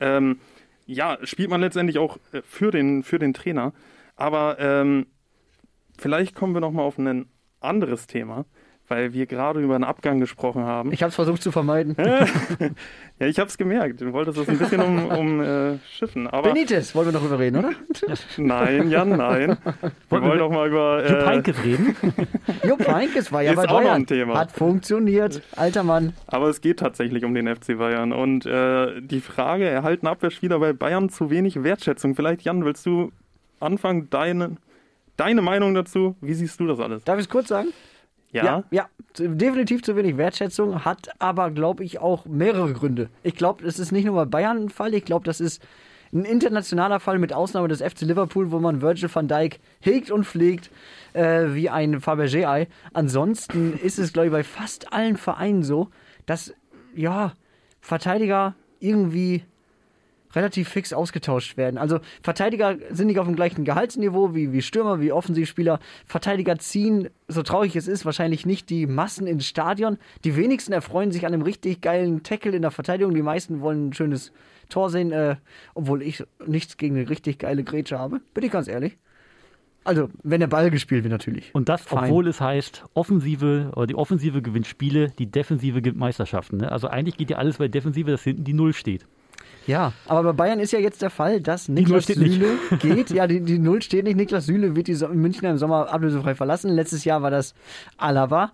[0.00, 0.38] ähm,
[0.86, 3.74] ja, spielt man letztendlich auch äh, für den, für den Trainer.
[4.16, 5.06] Aber ähm,
[5.98, 7.26] vielleicht kommen wir noch mal auf ein
[7.60, 8.46] anderes Thema,
[8.88, 10.92] weil wir gerade über einen Abgang gesprochen haben.
[10.92, 11.96] Ich habe es versucht zu vermeiden.
[13.20, 14.00] Ja, ich habe es gemerkt.
[14.00, 16.28] Du wolltest das ein bisschen um, um äh, schiffen.
[16.28, 17.72] Aber Benitez, wollen wir noch drüber reden, oder?
[18.36, 19.58] nein, Jan, nein.
[20.08, 21.04] Wir wollen doch mal über.
[21.04, 21.96] Jupp Äh, Heynckes reden.
[22.64, 23.94] Jupp Heynckes war ja Ist bei auch noch Bayern.
[24.02, 24.38] ein Thema.
[24.38, 25.42] Hat funktioniert.
[25.56, 26.12] Alter Mann.
[26.28, 28.12] aber es geht tatsächlich um den FC Bayern.
[28.12, 32.14] Und äh, die Frage, erhalten Abwehrspieler bei Bayern zu wenig Wertschätzung?
[32.14, 33.10] Vielleicht, Jan, willst du
[33.58, 34.08] anfangen?
[34.10, 34.58] Deine,
[35.16, 36.14] deine Meinung dazu?
[36.20, 37.02] Wie siehst du das alles?
[37.02, 37.70] Darf ich es kurz sagen?
[38.30, 38.44] Ja.
[38.44, 43.08] Ja, ja, definitiv zu wenig Wertschätzung, hat aber, glaube ich, auch mehrere Gründe.
[43.22, 45.62] Ich glaube, es ist nicht nur bei Bayern ein Fall, ich glaube, das ist
[46.12, 50.24] ein internationaler Fall mit Ausnahme des FC Liverpool, wo man Virgil van Dijk hegt und
[50.24, 50.70] pflegt
[51.12, 52.68] äh, wie ein Fabergé-Ei.
[52.92, 55.88] Ansonsten ist es, glaube ich, bei fast allen Vereinen so,
[56.26, 56.54] dass,
[56.94, 57.32] ja,
[57.80, 59.44] Verteidiger irgendwie
[60.34, 61.78] relativ fix ausgetauscht werden.
[61.78, 65.80] Also Verteidiger sind nicht auf dem gleichen Gehaltsniveau wie, wie Stürmer, wie Offensivspieler.
[66.06, 69.98] Verteidiger ziehen, so traurig es ist, wahrscheinlich nicht die Massen ins Stadion.
[70.24, 73.14] Die wenigsten erfreuen sich an einem richtig geilen Tackle in der Verteidigung.
[73.14, 74.32] Die meisten wollen ein schönes
[74.68, 75.36] Tor sehen, äh,
[75.74, 78.20] obwohl ich nichts gegen eine richtig geile Grätsche habe.
[78.34, 78.98] Bin ich ganz ehrlich.
[79.84, 81.54] Also, wenn der Ball gespielt wird, natürlich.
[81.54, 82.04] Und das, Fein.
[82.04, 86.58] obwohl es heißt, Offensive oder die Offensive gewinnt Spiele, die Defensive gewinnt Meisterschaften.
[86.58, 86.70] Ne?
[86.70, 89.06] Also eigentlich geht ja alles bei Defensive, dass hinten die Null steht.
[89.68, 92.18] Ja, aber bei Bayern ist ja jetzt der Fall, dass Niklas nicht.
[92.32, 93.10] Süle geht.
[93.10, 94.16] Ja, die, die Null steht nicht.
[94.16, 96.70] Niklas Süle wird die so Münchner im Sommer ablösefrei verlassen.
[96.70, 97.54] Letztes Jahr war das
[97.98, 98.50] Alaba.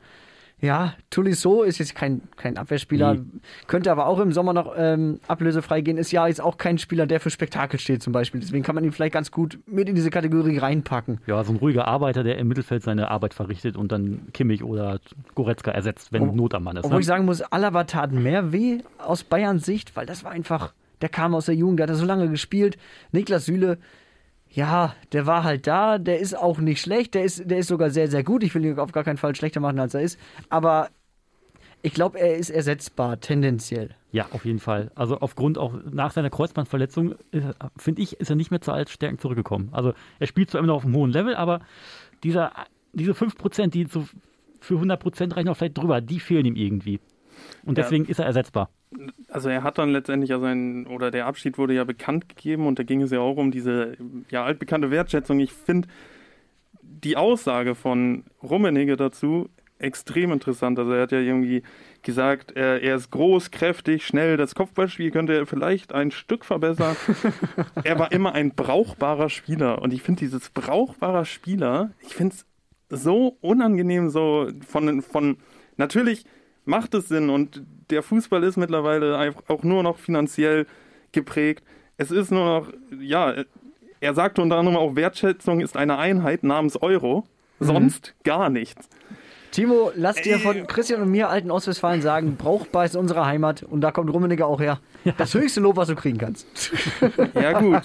[0.61, 3.21] Ja, Tolisso ist jetzt kein, kein Abwehrspieler, Nee.
[3.67, 5.99] könnte aber auch im Sommer noch ähm, ablösefrei gehen.
[5.99, 8.41] Ist ja jetzt auch kein Spieler, der für Spektakel steht zum Beispiel.
[8.41, 11.21] Deswegen kann man ihn vielleicht ganz gut mit in diese Kategorie reinpacken.
[11.27, 15.01] Ja, so ein ruhiger Arbeiter, der im Mittelfeld seine Arbeit verrichtet und dann Kimmich oder
[15.35, 16.85] Goretzka ersetzt, wenn Ob- Not am Mann ist.
[16.85, 17.01] Obwohl Ne?
[17.01, 20.73] ich sagen muss, Alaba tat mehr weh aus Bayerns Sicht, weil das war einfach,
[21.05, 22.78] der kam aus der Jugend, der hat so lange gespielt.
[23.12, 23.76] Niklas Süle,
[24.48, 27.90] ja, der war halt da, der ist auch nicht schlecht, der ist, der ist sogar
[27.90, 28.42] sehr, sehr gut.
[28.42, 30.18] Ich will ihn auf gar keinen Fall schlechter machen, als er ist.
[30.48, 30.88] Aber
[31.82, 33.94] ich glaube, er ist ersetzbar, tendenziell.
[34.12, 34.90] Ja, auf jeden Fall.
[34.94, 39.18] Also aufgrund auch nach seiner Kreuzbandverletzung, äh, finde ich, ist er nicht mehr zu Altstärken
[39.18, 39.68] zurückgekommen.
[39.72, 41.61] Also er spielt zwar immer noch auf einem hohen Level, aber
[42.22, 42.50] dieser,
[42.94, 44.07] diese 5%, die so
[44.59, 46.98] für 100% reichen, auch vielleicht drüber, die fehlen ihm irgendwie.
[47.64, 47.84] Und Ja.
[47.84, 48.70] deswegen ist er ersetzbar.
[49.28, 52.78] Also er hat dann letztendlich ja sein, oder der Abschied wurde ja bekannt gegeben und
[52.78, 53.97] da ging es ja auch um diese
[54.30, 55.40] ja, altbekannte Wertschätzung.
[55.40, 55.88] Ich finde
[56.82, 60.78] die Aussage von Rummenigge dazu extrem interessant.
[60.78, 61.62] Also er hat ja irgendwie
[62.03, 66.97] gesagt, er, er ist groß, kräftig, schnell, das Kopfballspiel könnte er vielleicht ein Stück verbessern.
[67.84, 72.47] er war immer ein brauchbarer Spieler und ich finde dieses brauchbarer Spieler, ich finde es
[73.03, 75.38] so unangenehm, so von, von
[75.76, 76.24] natürlich
[76.65, 80.67] macht es Sinn und der Fußball ist mittlerweile auch nur noch finanziell
[81.12, 81.62] geprägt.
[81.97, 83.35] Es ist nur noch, ja,
[84.01, 87.25] er sagte unter anderem auch, Wertschätzung ist eine Einheit namens Euro,
[87.61, 88.89] sonst gar nichts.
[89.55, 93.82] Timo, lass dir von Christian und mir, alten Ostwestfalen, sagen, brauchbar ist unsere Heimat und
[93.82, 94.80] da kommt Rummenigge auch her.
[95.16, 96.48] Das höchste Lob, was du kriegen kannst.
[97.34, 97.82] Ja gut,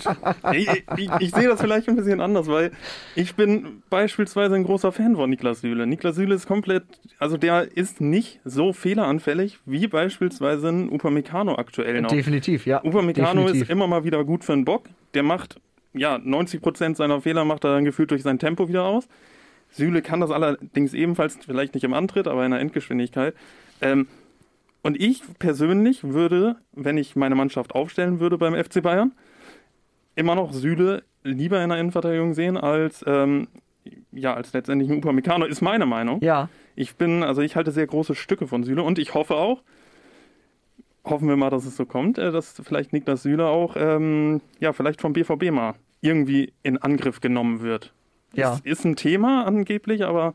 [0.53, 0.67] ich,
[0.97, 2.71] ich, ich sehe das vielleicht ein bisschen anders, weil
[3.15, 5.85] ich bin beispielsweise ein großer Fan von Niklas Süle.
[5.85, 6.83] Niklas Süle ist komplett,
[7.19, 12.09] also der ist nicht so fehleranfällig wie beispielsweise ein Upamecano aktuell noch.
[12.09, 12.83] Definitiv, ja.
[12.83, 13.63] Upamecano Definitiv.
[13.63, 14.85] ist immer mal wieder gut für einen Bock.
[15.13, 15.59] Der macht,
[15.93, 19.07] ja, 90% seiner Fehler macht er dann gefühlt durch sein Tempo wieder aus.
[19.71, 23.35] Süle kann das allerdings ebenfalls, vielleicht nicht im Antritt, aber in der Endgeschwindigkeit.
[23.81, 24.07] Ähm,
[24.81, 29.11] und ich persönlich würde, wenn ich meine Mannschaft aufstellen würde beim FC Bayern,
[30.15, 33.47] immer noch Süle lieber in der Innenverteidigung sehen als ähm,
[34.11, 36.21] ja, als letztendlich ein Upamecano, ist meine Meinung.
[36.21, 36.49] Ja.
[36.75, 39.63] Ich bin, also ich halte sehr große Stücke von Süle und ich hoffe auch,
[41.03, 44.73] hoffen wir mal, dass es so kommt, äh, dass vielleicht Niklas Süle auch, ähm, ja,
[44.73, 47.93] vielleicht vom BVB mal irgendwie in Angriff genommen wird.
[48.33, 48.53] Ja.
[48.53, 50.33] Ist, ist ein Thema angeblich, aber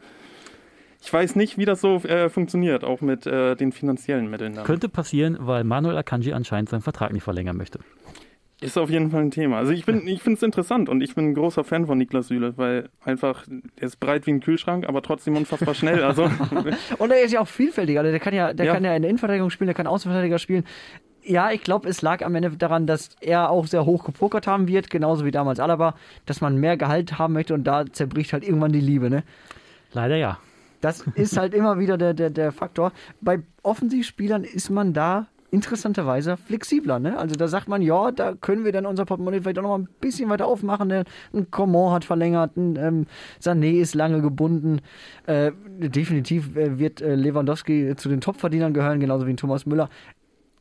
[1.02, 4.54] ich weiß nicht, wie das so äh, funktioniert, auch mit äh, den finanziellen Mitteln.
[4.54, 4.62] Da.
[4.62, 7.80] Könnte passieren, weil Manuel Akanji anscheinend seinen Vertrag nicht verlängern möchte.
[8.60, 9.58] Ist auf jeden Fall ein Thema.
[9.58, 12.28] Also ich, bin, ich finde es interessant und ich bin ein großer Fan von Niklas
[12.28, 16.02] Süle, weil einfach, der ist breit wie ein Kühlschrank, aber trotzdem unfassbar schnell.
[16.02, 16.30] Also
[16.98, 17.98] Und er ist ja auch vielfältig.
[17.98, 18.72] Also der kann ja, der Ja.
[18.72, 20.64] kann ja in der Innenverteidigung spielen, der kann Außenverteidiger spielen.
[21.26, 24.68] Ja, ich glaube, es lag am Ende daran, dass er auch sehr hoch gepokert haben
[24.68, 25.94] wird, genauso wie damals Alaba,
[26.26, 29.22] dass man mehr Gehalt haben möchte und da zerbricht halt irgendwann die Liebe, ne?
[29.92, 30.38] Leider ja.
[30.80, 32.92] Das ist halt immer wieder der, der, der Faktor.
[33.22, 36.98] Bei Offensivspielern ist man da interessanterweise flexibler.
[36.98, 37.16] Ne?
[37.16, 39.78] Also da sagt man, ja, da können wir dann unser Portemonnaie vielleicht auch noch mal
[39.78, 40.88] ein bisschen weiter aufmachen.
[40.88, 41.04] Ne?
[41.32, 43.06] Ein Coman hat verlängert, ein ähm,
[43.40, 44.80] Sané ist lange gebunden.
[45.26, 49.88] Äh, definitiv äh, wird äh, Lewandowski zu den Topverdienern gehören, genauso wie ein Thomas Müller.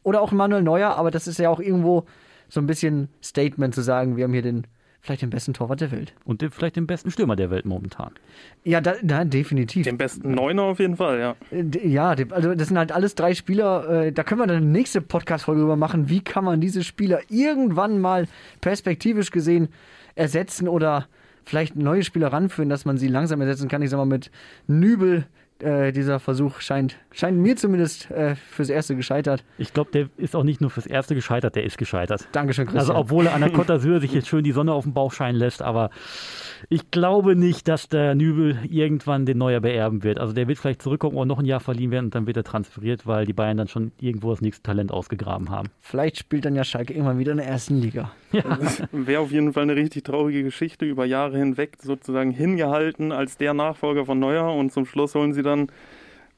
[0.04, 2.06] Oder auch Manuel Neuer, aber das ist ja auch irgendwo
[2.50, 4.68] so ein bisschen Statement zu sagen, wir haben hier den
[5.04, 6.14] vielleicht den besten Torwart der Welt.
[6.24, 8.12] Und den, vielleicht den besten Stürmer der Welt momentan.
[8.64, 9.84] Ja, da, da, definitiv.
[9.84, 11.36] den besten Neuner auf jeden Fall, ja.
[11.52, 14.06] Äh, Ja, also das sind halt alles drei Spieler.
[14.06, 16.08] Äh, da können wir dann eine nächste Podcast-Folge drüber machen.
[16.10, 18.28] Wie kann man diese Spieler irgendwann mal
[18.62, 19.68] perspektivisch gesehen
[20.16, 21.08] ersetzen oder
[21.44, 23.82] vielleicht neue Spieler ranführen, dass man sie langsam ersetzen kann?
[23.82, 24.32] Ich sag mal, mit
[24.68, 25.26] Nübel,
[25.62, 29.44] äh, dieser Versuch scheint, scheint mir zumindest äh, fürs Erste gescheitert.
[29.58, 32.28] Ich glaube, der ist auch nicht nur fürs Erste gescheitert, der ist gescheitert.
[32.32, 32.80] Dankeschön, Christian.
[32.80, 35.12] Also obwohl er an der Côte d'Azur sich jetzt schön die Sonne auf den Bauch
[35.12, 35.90] scheinen lässt, aber
[36.70, 40.20] ich glaube nicht, dass der Nübel irgendwann den Neuer beerben wird.
[40.20, 42.44] Also der wird vielleicht zurückkommen und noch ein Jahr verliehen werden und dann wird er
[42.44, 45.70] transferiert, weil die Bayern dann schon irgendwo das nächste Talent ausgegraben haben.
[45.82, 48.12] vielleicht spielt dann ja Schalke irgendwann wieder in der ersten Liga.
[48.92, 53.54] Wäre auf jeden Fall eine richtig traurige Geschichte, über Jahre hinweg sozusagen hingehalten als der
[53.54, 55.68] Nachfolger von Neuer und zum Schluss holen sie dann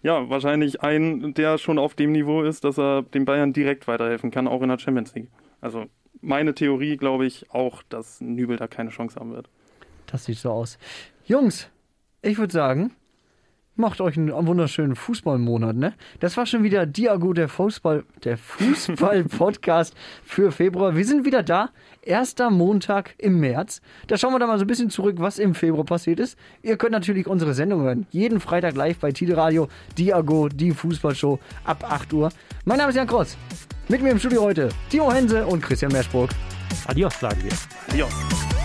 [0.01, 4.31] ja wahrscheinlich einen, der schon auf dem Niveau ist, dass er den Bayern direkt weiterhelfen
[4.31, 5.29] kann, auch in der Champions League.
[5.61, 5.85] Also
[6.21, 9.49] meine Theorie glaube ich auch, dass Nübel da keine Chance haben wird.
[10.07, 10.77] Das sieht so aus.
[11.25, 11.69] Jungs,
[12.21, 12.91] ich würde sagen,
[13.75, 15.93] macht euch einen wunderschönen Fußballmonat, ne?
[16.19, 20.95] Das war schon wieder Diago, der Fußball, der Fußball-Podcast für Februar.
[20.95, 21.69] Wir sind wieder da.
[22.01, 23.81] Erster Montag im März.
[24.07, 26.37] Da schauen wir da mal so ein bisschen zurück, was im Februar passiert ist.
[26.61, 28.05] Ihr könnt natürlich unsere Sendung hören.
[28.11, 29.67] Jeden Freitag live bei Tide Radio.
[29.97, 32.29] Diago, die Fußballshow ab 8 Uhr.
[32.65, 33.37] Mein Name ist Jan Krotz.
[33.87, 36.31] Mit mir im Studio heute Timo Hense und Christian Merschburg.
[36.87, 37.51] Adios, sagen wir.
[37.89, 38.64] Adios.